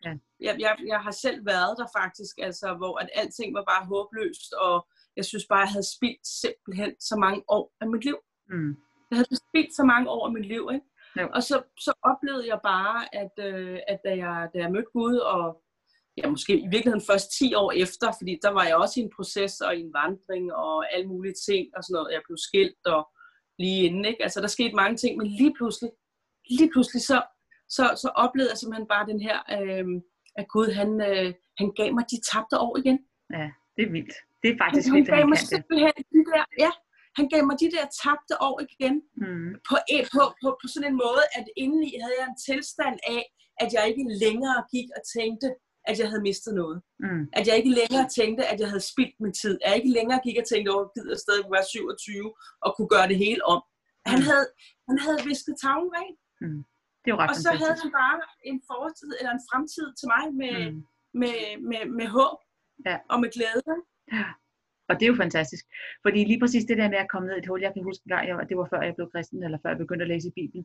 jeg, 0.41 0.55
jeg, 0.61 0.77
jeg 0.87 1.01
har 1.01 1.11
selv 1.11 1.47
været 1.47 1.75
der 1.79 1.87
faktisk, 2.01 2.35
altså, 2.39 2.75
hvor 2.75 2.99
at 3.03 3.09
alting 3.15 3.55
var 3.55 3.65
bare 3.73 3.87
håbløst, 3.87 4.53
og 4.53 4.89
jeg 5.17 5.25
synes 5.25 5.47
bare, 5.49 5.65
jeg 5.67 5.75
havde 5.75 5.93
spildt 5.97 6.27
simpelthen 6.43 6.93
så 7.01 7.17
mange 7.17 7.43
år 7.49 7.75
af 7.81 7.89
mit 7.93 8.05
liv. 8.05 8.19
Mm. 8.51 8.73
Jeg 9.11 9.17
havde 9.19 9.39
spildt 9.49 9.75
så 9.77 9.85
mange 9.93 10.11
år 10.11 10.27
af 10.27 10.33
mit 10.33 10.47
liv, 10.47 10.65
ikke? 10.73 10.87
Jo. 11.21 11.29
Og 11.35 11.43
så, 11.43 11.57
så 11.87 11.93
oplevede 12.11 12.47
jeg 12.53 12.61
bare, 12.63 13.15
at, 13.23 13.35
øh, 13.49 13.79
at 13.89 13.99
da, 14.05 14.17
jeg, 14.25 14.49
da 14.55 14.59
jeg 14.59 14.73
mødte 14.73 14.93
Gud, 14.93 15.17
og 15.17 15.63
ja, 16.17 16.31
måske 16.31 16.53
i 16.67 16.69
virkeligheden 16.75 17.07
først 17.11 17.29
10 17.39 17.55
år 17.55 17.73
efter, 17.85 18.07
fordi 18.19 18.33
der 18.43 18.51
var 18.51 18.65
jeg 18.65 18.77
også 18.77 19.01
i 19.01 19.03
en 19.03 19.13
proces 19.17 19.61
og 19.61 19.77
i 19.77 19.81
en 19.81 19.93
vandring 20.01 20.45
og 20.55 20.95
alle 20.95 21.07
mulige 21.09 21.37
ting 21.49 21.65
og 21.77 21.81
sådan 21.85 21.95
noget. 21.95 22.13
Jeg 22.13 22.23
blev 22.27 22.37
skilt 22.49 22.85
og 22.87 23.03
lige 23.59 23.81
inden, 23.87 24.05
ikke? 24.05 24.23
Altså, 24.23 24.41
der 24.41 24.47
skete 24.57 24.75
mange 24.83 24.97
ting, 24.97 25.13
men 25.19 25.27
lige 25.27 25.55
pludselig, 25.59 25.91
lige 26.59 26.71
pludselig 26.73 27.03
så, 27.11 27.19
så, 27.77 27.85
så 28.03 28.09
oplevede 28.25 28.51
jeg 28.53 28.59
simpelthen 28.59 28.89
bare 28.95 29.07
den 29.13 29.21
her, 29.29 29.39
øh, 29.57 29.87
at 30.41 30.47
Gud, 30.55 30.69
han, 30.81 30.91
øh, 31.11 31.29
han 31.61 31.69
gav 31.79 31.89
mig 31.97 32.05
de 32.13 32.19
tabte 32.31 32.57
år 32.67 32.75
igen. 32.83 32.99
Ja, 33.39 33.47
det 33.77 33.83
er 33.87 33.93
vildt. 33.97 34.15
Det 34.43 34.49
er 34.51 34.55
Han, 34.55 34.63
faktisk 34.65 34.87
han 34.89 34.95
vildt, 34.97 35.09
at 35.09 35.13
gav 35.15 35.23
han 35.25 35.29
mig 35.33 35.39
simpelthen 35.53 35.95
de 36.15 36.21
der, 36.33 36.43
ja, 36.65 36.71
han 37.19 37.27
gav 37.33 37.43
mig 37.49 37.57
de 37.63 37.69
der 37.77 37.87
tabte 38.03 38.35
år 38.49 38.57
igen 38.69 38.95
Mm. 39.23 39.51
på, 39.69 39.75
på, 40.15 40.23
på, 40.43 40.49
på 40.61 40.67
sådan 40.73 40.89
en 40.91 40.99
måde, 41.07 41.25
at 41.39 41.47
indeni 41.63 41.91
havde 42.03 42.17
jeg 42.21 42.27
en 42.33 42.39
tilstand 42.49 42.97
af, 43.17 43.23
at 43.63 43.69
jeg 43.75 43.83
ikke 43.91 44.05
længere 44.25 44.61
gik 44.75 44.89
og 44.97 45.03
tænkte, 45.17 45.49
at 45.89 45.99
jeg 46.01 46.09
havde 46.11 46.23
mistet 46.23 46.55
noget. 46.55 46.83
Mm. 47.05 47.23
At 47.39 47.45
jeg 47.49 47.57
ikke 47.61 47.71
længere 47.81 48.07
tænkte, 48.19 48.43
at 48.53 48.61
jeg 48.61 48.69
havde 48.73 48.85
spildt 48.93 49.17
min 49.25 49.33
tid. 49.43 49.55
At 49.63 49.69
jeg 49.71 49.77
ikke 49.81 49.93
længere 49.99 50.21
gik 50.27 50.37
og 50.43 50.47
tænkte, 50.53 50.69
at 50.73 51.09
jeg 51.13 51.19
stadig 51.27 51.45
være 51.57 51.65
27 51.73 52.33
og 52.65 52.71
kunne 52.77 52.89
gøre 52.95 53.09
det 53.13 53.19
hele 53.25 53.43
om. 53.55 53.61
Han 54.13 54.19
Mm. 54.19 54.27
havde, 54.31 54.47
han 54.89 54.99
havde 55.05 55.21
visket 55.31 55.55
tavlen 55.65 55.91
ren, 55.99 56.15
Det 57.03 57.09
er 57.11 57.15
jo 57.15 57.19
ret 57.23 57.31
og 57.31 57.37
så 57.45 57.51
havde 57.63 57.77
han 57.83 57.91
bare 58.01 58.17
en 58.51 58.59
fortid 58.71 59.11
eller 59.19 59.33
en 59.39 59.45
fremtid 59.51 59.87
til 59.99 60.07
mig 60.15 60.25
med, 60.43 60.55
Mm. 60.73 60.81
med, 61.21 61.37
med, 61.71 61.83
med 61.99 62.07
håb 62.19 62.39
Ja. 62.89 62.97
og 63.13 63.17
med 63.23 63.31
glæde. 63.37 63.73
Og 64.93 64.97
det 65.01 65.05
er 65.07 65.13
jo 65.13 65.23
fantastisk. 65.25 65.65
Fordi 66.05 66.21
lige 66.31 66.41
præcis 66.43 66.65
det 66.65 66.79
der 66.81 66.89
med 66.93 67.01
at 67.05 67.11
komme 67.13 67.27
ned 67.27 67.37
i 67.37 67.43
et 67.43 67.51
hul, 67.51 67.61
jeg 67.67 67.73
kan 67.75 67.83
huske 67.89 68.03
en 68.05 68.13
gang, 68.15 68.23
jeg, 68.29 68.35
det 68.49 68.57
var 68.61 68.69
før 68.73 68.81
jeg 68.87 68.95
blev 68.97 69.09
kristen, 69.15 69.39
eller 69.47 69.59
før 69.63 69.71
jeg 69.73 69.83
begyndte 69.85 70.05
at 70.07 70.13
læse 70.13 70.29
i 70.29 70.37
Bibelen, 70.41 70.65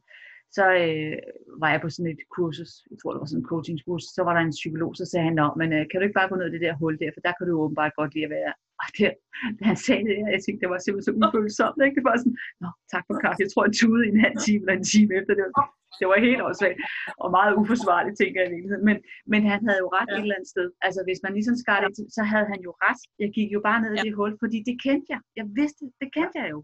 så 0.58 0.64
øh, 0.84 1.18
var 1.62 1.70
jeg 1.74 1.80
på 1.82 1.90
sådan 1.96 2.12
et 2.14 2.22
kursus, 2.36 2.72
jeg 2.92 2.98
tror 2.98 3.12
det 3.12 3.22
var 3.22 3.30
sådan 3.32 3.42
en 3.44 3.50
coachingskursus, 3.52 4.10
så 4.18 4.22
var 4.28 4.34
der 4.36 4.42
en 4.44 4.58
psykolog, 4.60 4.92
så 5.00 5.06
sagde 5.12 5.26
han, 5.28 5.36
Nå, 5.42 5.48
men 5.60 5.70
øh, 5.76 5.84
kan 5.88 5.98
du 5.98 6.04
ikke 6.06 6.20
bare 6.20 6.30
gå 6.32 6.36
ned 6.36 6.48
i 6.50 6.56
det 6.56 6.66
der 6.66 6.80
hul 6.82 6.94
der, 7.02 7.12
for 7.16 7.22
der 7.26 7.34
kan 7.34 7.44
du 7.46 7.52
jo 7.56 7.60
åbenbart 7.66 7.98
godt 8.00 8.14
lide 8.16 8.28
at 8.30 8.36
være. 8.40 8.54
Og 8.84 8.88
det, 8.98 9.10
da 9.58 9.64
han 9.72 9.78
sagde 9.86 10.04
det, 10.10 10.16
jeg 10.36 10.42
tænkte, 10.44 10.62
det 10.64 10.70
var 10.74 10.80
simpelthen 10.80 11.08
så 11.10 11.14
ufølsomt. 11.24 11.80
Ikke? 11.86 11.98
Det 12.00 12.06
var 12.10 12.16
sådan, 12.22 12.38
Nå, 12.64 12.70
tak 12.94 13.04
for 13.08 13.16
kaffe. 13.24 13.40
Jeg 13.44 13.52
tror, 13.52 13.64
jeg 13.68 13.76
tude 13.82 14.02
i 14.06 14.10
en 14.14 14.24
halv 14.26 14.38
time 14.46 14.62
eller 14.64 14.76
en 14.80 14.88
time 14.94 15.12
efter. 15.20 15.32
Det 15.38 15.44
var, 15.46 15.54
det 16.00 16.06
var 16.12 16.18
helt 16.28 16.42
åndssvagt 16.48 16.78
og 17.24 17.30
meget 17.38 17.54
uforsvarligt, 17.62 18.16
tænker 18.22 18.38
jeg 18.42 18.50
i 18.50 18.54
virkeligheden. 18.56 18.86
Men, 18.90 18.98
men 19.32 19.42
han 19.52 19.60
havde 19.68 19.82
jo 19.86 19.90
ret 19.98 20.10
ja. 20.10 20.14
et 20.16 20.22
eller 20.26 20.38
andet 20.38 20.52
sted. 20.56 20.68
Altså, 20.88 21.00
hvis 21.08 21.20
man 21.26 21.34
ligesom 21.38 21.56
skar 21.64 21.80
det, 21.84 21.90
så 22.18 22.22
havde 22.32 22.48
han 22.54 22.60
jo 22.68 22.72
ret. 22.86 23.02
Jeg 23.24 23.30
gik 23.38 23.50
jo 23.56 23.62
bare 23.70 23.80
ned 23.84 23.92
i 23.94 24.00
Ja. 24.00 24.04
det 24.08 24.14
hul, 24.20 24.32
fordi 24.44 24.58
det 24.70 24.76
kendte 24.86 25.08
jeg. 25.14 25.22
Jeg 25.40 25.46
vidste, 25.60 25.84
det 26.02 26.10
kendte 26.18 26.38
jeg 26.42 26.48
jo. 26.56 26.60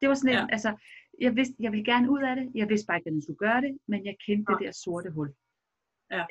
Det 0.00 0.06
var 0.10 0.16
sådan 0.18 0.32
en, 0.34 0.42
Ja. 0.42 0.46
altså, 0.56 0.70
jeg 1.26 1.32
vidste, 1.38 1.54
jeg 1.64 1.70
ville 1.72 1.86
gerne 1.92 2.06
ud 2.14 2.22
af 2.30 2.34
det. 2.38 2.46
Jeg 2.60 2.66
vidste 2.70 2.86
bare 2.86 2.96
ikke, 2.96 3.06
hvordan 3.06 3.20
jeg 3.20 3.26
skulle 3.26 3.44
gøre 3.46 3.60
det, 3.66 3.72
men 3.90 4.00
jeg 4.08 4.14
kendte 4.26 4.46
det 4.52 4.58
der 4.62 4.72
sorte 4.84 5.10
hul. 5.16 5.28
Ja. 6.16 6.24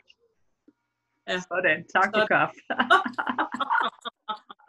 Ja. 1.30 1.36
Sådan, 1.50 1.80
tak 1.96 2.10
for 2.16 2.24
kaffe. 2.36 2.60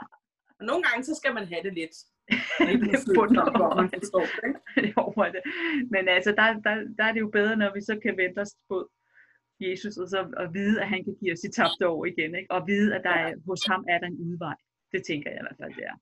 Og 0.62 0.66
nogle 0.70 0.82
gange, 0.86 1.04
så 1.04 1.14
skal 1.20 1.32
man 1.38 1.46
have 1.52 1.62
det 1.66 1.74
lidt. 1.80 1.94
det 2.82 2.94
er 2.98 3.14
bundt 3.16 3.38
op. 3.42 3.52
hvor 3.60 3.72
man 3.80 3.88
forstår 3.96 4.26
det, 4.34 4.42
ikke? 4.48 4.60
det 4.82 4.92
over 5.06 5.24
det. 5.34 5.42
Men 5.94 6.02
altså, 6.16 6.30
der, 6.38 6.46
der, 6.66 6.74
der 6.98 7.04
er 7.08 7.12
det 7.14 7.20
jo 7.26 7.30
bedre, 7.38 7.56
når 7.62 7.70
vi 7.76 7.80
så 7.80 7.94
kan 8.04 8.14
vente 8.22 8.38
os 8.44 8.54
på 8.68 8.76
Jesus, 9.64 9.94
og 10.02 10.08
så 10.12 10.20
at 10.44 10.48
vide, 10.58 10.76
at 10.82 10.88
han 10.94 11.00
kan 11.04 11.14
give 11.20 11.32
os 11.34 11.42
de 11.44 11.50
tabte 11.58 11.88
år 11.94 12.04
igen, 12.12 12.30
ikke? 12.40 12.50
og 12.56 12.60
vide, 12.72 12.88
at 12.96 13.02
der 13.08 13.14
er, 13.24 13.30
hos 13.48 13.60
ham 13.70 13.82
er 13.92 13.98
der 13.98 14.06
en 14.06 14.20
udvej. 14.28 14.56
Det 14.92 15.00
tænker 15.08 15.30
jeg 15.30 15.40
i 15.40 15.44
hvert 15.46 15.58
fald, 15.60 15.74
det 15.78 15.84
er. 15.92 15.96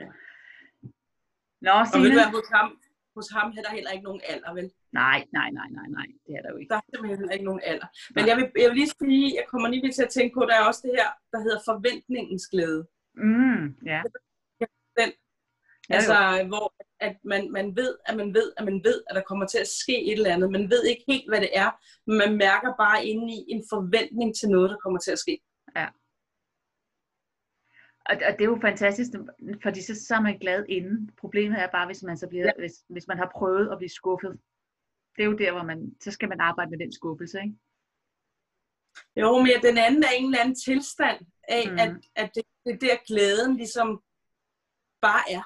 Ja. 0.00 0.08
Nå, 1.66 1.70
Og 1.70 1.80
ved 1.80 1.86
Signe? 1.92 2.08
du 2.08 2.14
hvad, 2.20 2.30
hos 2.38 2.48
ham, 2.56 2.68
hos 3.16 3.28
ham 3.36 3.48
er 3.58 3.62
der 3.66 3.72
heller 3.78 3.92
ikke 3.94 4.06
nogen 4.08 4.22
alder, 4.32 4.50
vel? 4.58 4.68
Nej, 5.02 5.18
nej, 5.38 5.48
nej, 5.58 5.68
nej, 5.78 5.88
nej, 5.98 6.08
det 6.26 6.32
er 6.38 6.42
der 6.42 6.50
jo 6.52 6.56
ikke. 6.60 6.70
Der 6.72 6.78
er 6.80 6.86
simpelthen 6.90 7.18
heller 7.20 7.36
ikke 7.36 7.48
nogen 7.50 7.64
alder. 7.72 7.88
Men 8.14 8.20
Nej. 8.22 8.28
jeg 8.30 8.36
vil, 8.38 8.46
jeg 8.62 8.68
vil 8.70 8.78
lige 8.82 8.92
sige, 9.02 9.26
jeg 9.38 9.46
kommer 9.52 9.68
lige 9.68 9.92
til 9.92 10.04
at 10.08 10.14
tænke 10.16 10.32
på, 10.38 10.42
der 10.48 10.54
er 10.60 10.64
også 10.70 10.82
det 10.86 10.92
her, 10.98 11.08
der 11.32 11.40
hedder 11.44 11.60
forventningens 11.70 12.46
glæde. 12.52 12.80
Mm, 13.14 13.76
ja. 13.86 14.02
Den, 14.98 15.12
Ja, 15.90 15.94
altså, 15.94 16.44
hvor 16.48 16.74
at 17.00 17.16
man, 17.24 17.52
man 17.52 17.76
ved, 17.76 17.96
at 18.06 18.16
man 18.16 18.34
ved, 18.34 18.52
at 18.56 18.64
man 18.64 18.84
ved, 18.84 19.02
at 19.10 19.16
der 19.16 19.22
kommer 19.22 19.46
til 19.46 19.58
at 19.58 19.68
ske 19.68 20.04
et 20.06 20.12
eller 20.12 20.34
andet. 20.34 20.52
Man 20.52 20.70
ved 20.70 20.84
ikke 20.84 21.04
helt, 21.08 21.30
hvad 21.30 21.40
det 21.40 21.50
er, 21.52 21.70
men 22.06 22.18
man 22.18 22.36
mærker 22.36 22.72
bare 22.76 23.06
inde 23.06 23.32
i 23.34 23.44
en 23.48 23.64
forventning 23.70 24.36
til 24.36 24.48
noget, 24.48 24.70
der 24.70 24.76
kommer 24.76 24.98
til 24.98 25.10
at 25.10 25.18
ske. 25.18 25.40
Og, 28.06 28.16
og 28.28 28.32
det 28.32 28.40
er 28.40 28.52
jo 28.54 28.58
fantastisk, 28.62 29.10
fordi 29.62 29.82
så, 29.82 30.04
så 30.06 30.14
er 30.14 30.20
man 30.20 30.38
glad 30.38 30.64
inden. 30.68 31.10
Problemet 31.18 31.58
er 31.58 31.70
bare, 31.70 31.86
hvis 31.86 32.02
man, 32.02 32.16
så 32.16 32.28
bliver, 32.28 32.46
ja. 32.46 32.52
hvis, 32.58 32.72
hvis 32.88 33.06
man 33.08 33.18
har 33.18 33.30
prøvet 33.34 33.72
at 33.72 33.78
blive 33.78 33.90
skuffet. 33.90 34.40
Det 35.16 35.22
er 35.22 35.26
jo 35.26 35.36
der, 35.36 35.52
hvor 35.52 35.62
man, 35.62 35.96
så 36.00 36.10
skal 36.10 36.28
man 36.28 36.40
arbejde 36.40 36.70
med 36.70 36.78
den 36.78 36.92
skuffelse, 36.92 37.38
ikke? 37.38 37.54
Jo, 39.16 39.38
men 39.38 39.62
den 39.62 39.78
anden 39.78 40.02
er 40.02 40.12
en 40.16 40.24
eller 40.24 40.40
anden 40.40 40.54
tilstand 40.54 41.26
af, 41.48 41.70
mm. 41.70 41.78
at, 41.78 41.90
at 42.14 42.30
det, 42.34 42.44
det 42.64 42.72
er 42.72 42.78
der 42.78 42.96
glæden 43.06 43.56
ligesom 43.56 44.02
bare 45.02 45.24
er. 45.38 45.44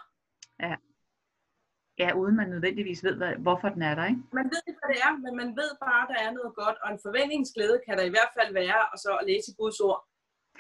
Ja, 2.03 2.13
uden 2.21 2.37
man 2.37 2.49
nødvendigvis 2.49 3.05
ved, 3.05 3.15
hvad, 3.15 3.33
hvorfor 3.35 3.69
den 3.69 3.83
er 3.83 3.95
der, 3.95 4.07
ikke? 4.13 4.23
Man 4.33 4.45
ved 4.53 4.61
ikke, 4.69 4.81
hvad 4.83 4.95
det 4.95 5.01
er, 5.07 5.13
men 5.25 5.37
man 5.43 5.51
ved 5.61 5.71
bare, 5.87 6.03
at 6.03 6.09
der 6.13 6.21
er 6.27 6.33
noget 6.39 6.53
godt, 6.63 6.77
og 6.85 6.89
en 6.93 7.01
forventningsglæde 7.07 7.81
kan 7.87 7.99
der 7.99 8.05
i 8.05 8.15
hvert 8.17 8.33
fald 8.39 8.53
være, 8.63 8.81
og 8.93 8.99
så 8.99 9.11
at 9.21 9.27
læse 9.31 9.51
i 9.53 9.55
Guds 9.59 9.81
ord, 9.81 10.01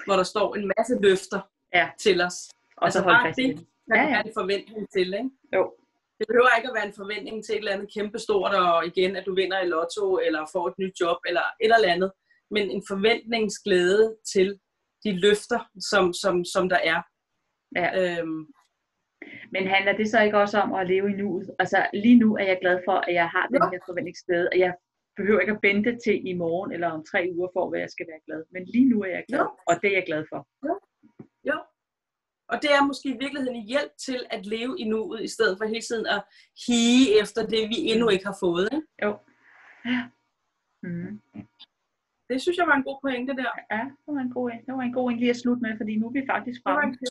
hvor 0.06 0.16
der 0.20 0.22
står 0.32 0.54
en 0.58 0.72
masse 0.76 0.94
løfter 1.06 1.40
Ja. 1.78 1.86
til 2.04 2.16
os. 2.28 2.38
Og 2.76 2.84
Altså 2.84 2.98
så 2.98 3.02
holde 3.04 3.16
bare 3.16 3.28
fast 3.28 3.36
det. 3.36 3.56
Der 3.88 3.94
Ja, 3.96 4.00
kan 4.00 4.08
ja. 4.10 4.14
være 4.16 4.26
en 4.26 4.38
forventning 4.40 4.84
til, 4.96 5.08
ikke? 5.20 5.30
Jo. 5.56 5.62
Det 6.18 6.26
behøver 6.30 6.56
ikke 6.58 6.68
at 6.70 6.74
være 6.78 6.86
en 6.92 6.98
forventning 7.02 7.36
til 7.44 7.52
et 7.54 7.58
eller 7.58 7.72
andet 7.76 7.92
kæmpestort, 7.94 8.52
og 8.54 8.86
igen, 8.86 9.16
at 9.16 9.24
du 9.26 9.34
vinder 9.34 9.58
i 9.60 9.68
lotto, 9.74 10.18
eller 10.26 10.42
får 10.54 10.64
et 10.68 10.78
nyt 10.82 10.94
job, 11.00 11.18
eller 11.28 11.44
et 11.64 11.72
eller 11.76 11.92
andet. 11.94 12.10
Men 12.50 12.64
en 12.70 12.82
forventningsglæde 12.88 14.16
til 14.32 14.48
de 15.04 15.20
løfter, 15.20 15.60
som, 15.90 16.12
som, 16.12 16.44
som 16.44 16.68
der 16.68 16.80
er. 16.92 17.00
Ja. 17.76 17.86
Øhm, 18.00 18.46
Men 19.52 19.66
handler 19.74 19.92
det 19.96 20.10
så 20.10 20.20
ikke 20.22 20.38
også 20.38 20.58
om 20.60 20.74
at 20.74 20.86
leve 20.88 21.10
i 21.10 21.16
nuet? 21.22 21.50
Altså 21.58 21.86
lige 21.94 22.18
nu 22.18 22.36
er 22.36 22.44
jeg 22.44 22.58
glad 22.60 22.80
for, 22.86 22.92
at 23.08 23.14
jeg 23.14 23.28
har 23.28 23.46
den 23.46 23.62
Jo. 23.64 23.70
her 23.72 23.80
forventningsglæde, 23.88 24.48
og 24.52 24.58
jeg 24.58 24.74
behøver 25.16 25.40
ikke 25.40 25.52
at 25.52 25.62
vente 25.62 25.98
til 26.04 26.26
i 26.28 26.32
morgen 26.34 26.72
eller 26.72 26.88
om 26.90 27.04
tre 27.10 27.20
uger 27.36 27.48
for, 27.52 27.68
hvad 27.70 27.80
jeg 27.80 27.90
skal 27.90 28.06
være 28.10 28.20
glad. 28.26 28.44
Men 28.52 28.64
lige 28.74 28.88
nu 28.92 29.02
er 29.02 29.10
jeg 29.16 29.24
glad, 29.28 29.40
Jo. 29.40 29.50
og 29.68 29.74
det 29.82 29.88
er 29.90 29.96
jeg 30.00 30.06
glad 30.06 30.24
for. 30.32 30.40
Jo. 31.50 31.58
Og 32.52 32.56
det 32.62 32.70
er 32.72 32.84
måske 32.86 33.08
i 33.08 33.18
virkeligheden 33.24 33.56
en 33.56 33.68
hjælp 33.68 33.92
til 34.06 34.26
at 34.30 34.46
leve 34.46 34.74
i 34.78 34.84
nuet, 34.84 35.22
i 35.22 35.28
stedet 35.28 35.58
for 35.58 35.64
hele 35.66 35.80
tiden 35.90 36.06
at 36.06 36.22
hige 36.66 37.20
efter 37.22 37.46
det, 37.46 37.62
vi 37.68 37.76
endnu 37.92 38.08
ikke 38.08 38.26
har 38.26 38.36
fået. 38.40 38.68
Ikke? 38.72 38.86
Jo. 39.04 39.10
Ja. 39.84 40.00
Mm. 40.82 41.20
Det 42.30 42.42
synes 42.42 42.58
jeg 42.58 42.66
var 42.66 42.76
en 42.76 42.82
god 42.82 42.98
pointe 43.02 43.36
der. 43.36 43.52
Ja, 43.70 43.82
det 44.04 44.14
var 44.16 44.20
en 44.20 44.30
god. 44.30 44.50
Det 44.66 44.74
var 44.74 44.82
en 44.82 44.92
god 44.92 45.10
en 45.10 45.18
lige 45.18 45.30
at 45.30 45.36
slutte 45.36 45.62
med, 45.62 45.76
fordi 45.76 45.96
nu 45.96 46.06
er 46.06 46.12
vi 46.12 46.26
faktisk 46.30 46.60
fremme. 46.64 46.98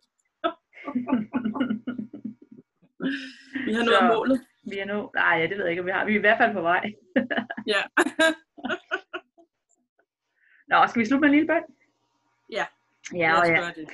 Vi 3.68 3.74
har 3.74 3.84
nået 3.86 4.16
målet. 4.16 4.42
Vi 4.70 4.80
er 4.80 4.86
nu, 4.86 5.12
nej, 5.16 5.34
ja, 5.40 5.48
det 5.48 5.58
ved 5.58 5.64
jeg 5.64 5.72
ikke, 5.72 5.82
om 5.82 5.86
vi 5.86 5.92
har. 5.92 6.06
Vi 6.06 6.14
er 6.14 6.18
i 6.18 6.28
hvert 6.28 6.38
fald 6.38 6.54
på 6.54 6.62
vej. 6.62 6.94
Ja. 7.74 7.82
Nå, 10.72 10.78
skal 10.88 11.00
vi 11.00 11.06
slutte 11.06 11.22
med 11.22 11.30
en 11.30 11.36
lille 11.36 11.48
bøn? 11.48 11.66
Ja. 12.58 12.66
Ja, 13.22 13.30
og 13.40 13.48
ja. 13.48 13.72
det. 13.76 13.90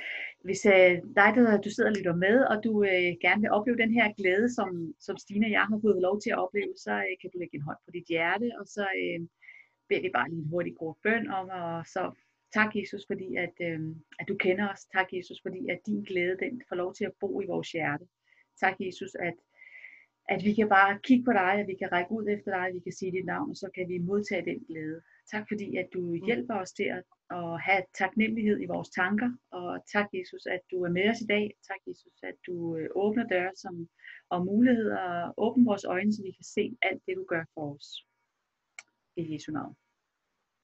Hvis 0.48 0.66
øh, 0.66 0.92
dig, 1.20 1.30
der 1.36 1.62
du 1.66 1.70
sidder 1.70 1.90
og 1.90 1.96
lytter 1.98 2.16
med, 2.26 2.38
og 2.52 2.58
du 2.64 2.72
øh, 2.84 3.12
gerne 3.26 3.42
vil 3.42 3.56
opleve 3.58 3.82
den 3.84 3.94
her 3.98 4.08
glæde, 4.20 4.48
som, 4.58 4.70
som 5.00 5.16
Stine 5.18 5.48
og 5.48 5.52
jeg 5.52 5.66
har 5.72 5.80
fået 5.86 6.06
lov 6.08 6.16
til 6.22 6.32
at 6.34 6.42
opleve, 6.44 6.74
så 6.86 6.94
øh, 7.08 7.14
kan 7.22 7.30
du 7.34 7.38
lægge 7.40 7.56
en 7.58 7.68
hånd 7.68 7.80
på 7.86 7.92
dit 7.94 8.08
hjerte, 8.14 8.48
og 8.60 8.66
så 8.76 8.86
øh, 9.04 9.20
beder 9.94 10.08
vi 10.08 10.18
bare 10.20 10.30
lige 10.30 10.42
en 10.42 10.50
hurtig 10.50 10.74
kort 10.80 10.98
bøn 11.04 11.28
om, 11.28 11.50
og 11.50 11.86
så 11.86 12.12
tak 12.54 12.76
Jesus, 12.76 13.04
fordi 13.10 13.36
at, 13.36 13.56
øh, 13.62 13.80
at 14.20 14.26
du 14.28 14.36
kender 14.36 14.66
os. 14.74 14.86
Tak 14.86 15.08
Jesus, 15.14 15.38
fordi 15.46 15.70
at 15.70 15.80
din 15.86 16.04
glæde, 16.04 16.38
den 16.44 16.62
får 16.70 16.76
lov 16.76 16.94
til 16.94 17.06
at 17.06 17.14
bo 17.20 17.42
i 17.42 17.46
vores 17.46 17.72
hjerte. 17.72 18.06
Tak 18.60 18.76
Jesus, 18.80 19.16
at, 19.16 19.38
at 20.30 20.40
vi 20.44 20.54
kan 20.54 20.70
bare 20.70 21.00
kigge 21.04 21.26
på 21.26 21.34
dig, 21.34 21.54
at 21.62 21.68
vi 21.68 21.76
kan 21.82 21.92
række 21.92 22.12
ud 22.12 22.26
efter 22.36 22.52
dig, 22.52 22.68
at 22.68 22.74
vi 22.74 22.80
kan 22.80 22.92
sige 23.00 23.12
dit 23.12 23.26
navn, 23.26 23.50
og 23.50 23.56
så 23.56 23.70
kan 23.76 23.90
vi 23.90 23.98
modtage 23.98 24.46
den 24.46 24.60
glæde. 24.70 25.02
Tak 25.32 25.46
fordi, 25.48 25.78
at 25.78 25.88
du 25.94 26.02
hjælper 26.26 26.56
os 26.56 26.72
til 26.72 26.88
at, 26.98 27.04
at 27.40 27.62
have 27.62 27.84
taknemmelighed 28.02 28.62
i 28.62 28.72
vores 28.74 28.90
tanker, 28.90 29.32
og 29.52 29.70
tak 29.94 30.08
Jesus, 30.14 30.46
at 30.46 30.62
du 30.72 30.84
er 30.84 30.90
med 30.90 31.10
os 31.10 31.22
i 31.22 31.26
dag. 31.26 31.46
Tak 31.70 31.82
Jesus, 31.88 32.16
at 32.24 32.36
du 32.48 32.78
øh, 32.78 32.90
åbner 32.96 33.28
døre 33.28 33.52
som, 33.56 33.90
og 34.30 34.46
muligheder, 34.46 34.98
og 34.98 35.34
åbner 35.38 35.66
vores 35.66 35.86
øjne, 35.86 36.14
så 36.14 36.22
vi 36.24 36.32
kan 36.32 36.44
se 36.44 36.78
alt 36.82 37.02
det, 37.08 37.16
du 37.16 37.26
gør 37.34 37.44
for 37.54 37.76
os. 37.76 37.88
I 39.16 39.34
Jesu 39.34 39.52
navn. 39.52 39.76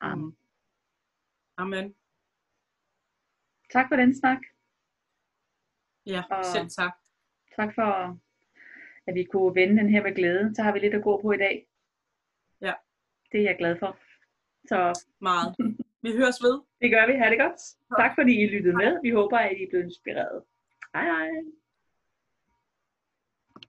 Amen. 0.02 0.38
Amen. 1.58 1.96
Tak 3.74 3.86
for 3.90 3.96
den 3.96 4.16
snak. 4.16 4.38
Ja, 6.06 6.24
Og- 6.32 6.46
selv 6.46 6.70
tak. 6.70 6.94
Tak 7.56 7.76
for, 7.76 8.20
at 9.08 9.16
vi 9.16 9.24
kunne 9.24 9.56
vende 9.56 9.78
den 9.82 9.90
her 9.90 10.04
med 10.04 10.16
glæde. 10.16 10.56
Så 10.56 10.64
har 10.64 10.74
vi 10.74 10.80
lidt 10.80 10.94
at 10.96 11.04
gå 11.04 11.22
på 11.22 11.32
i 11.32 11.38
dag. 11.38 11.68
Ja. 12.62 12.74
Det 13.32 13.40
er 13.40 13.44
jeg 13.44 13.56
glad 13.58 13.80
for. 13.80 13.98
Så 14.68 15.06
Meget. 15.20 15.56
Vi 16.04 16.12
høres 16.18 16.44
ved. 16.44 16.62
det 16.82 16.92
gør 16.92 17.06
vi. 17.08 17.14
Ha' 17.14 17.30
det 17.30 17.40
godt. 17.40 17.60
Tak 18.02 18.12
fordi 18.16 18.34
I 18.44 18.48
lyttede 18.48 18.76
med. 18.76 19.00
Vi 19.02 19.10
håber, 19.10 19.38
at 19.38 19.58
I 19.58 19.64
er 19.64 19.70
blevet 19.70 19.84
inspireret. 19.86 20.44
Hej 20.94 21.04
hej. 21.06 21.28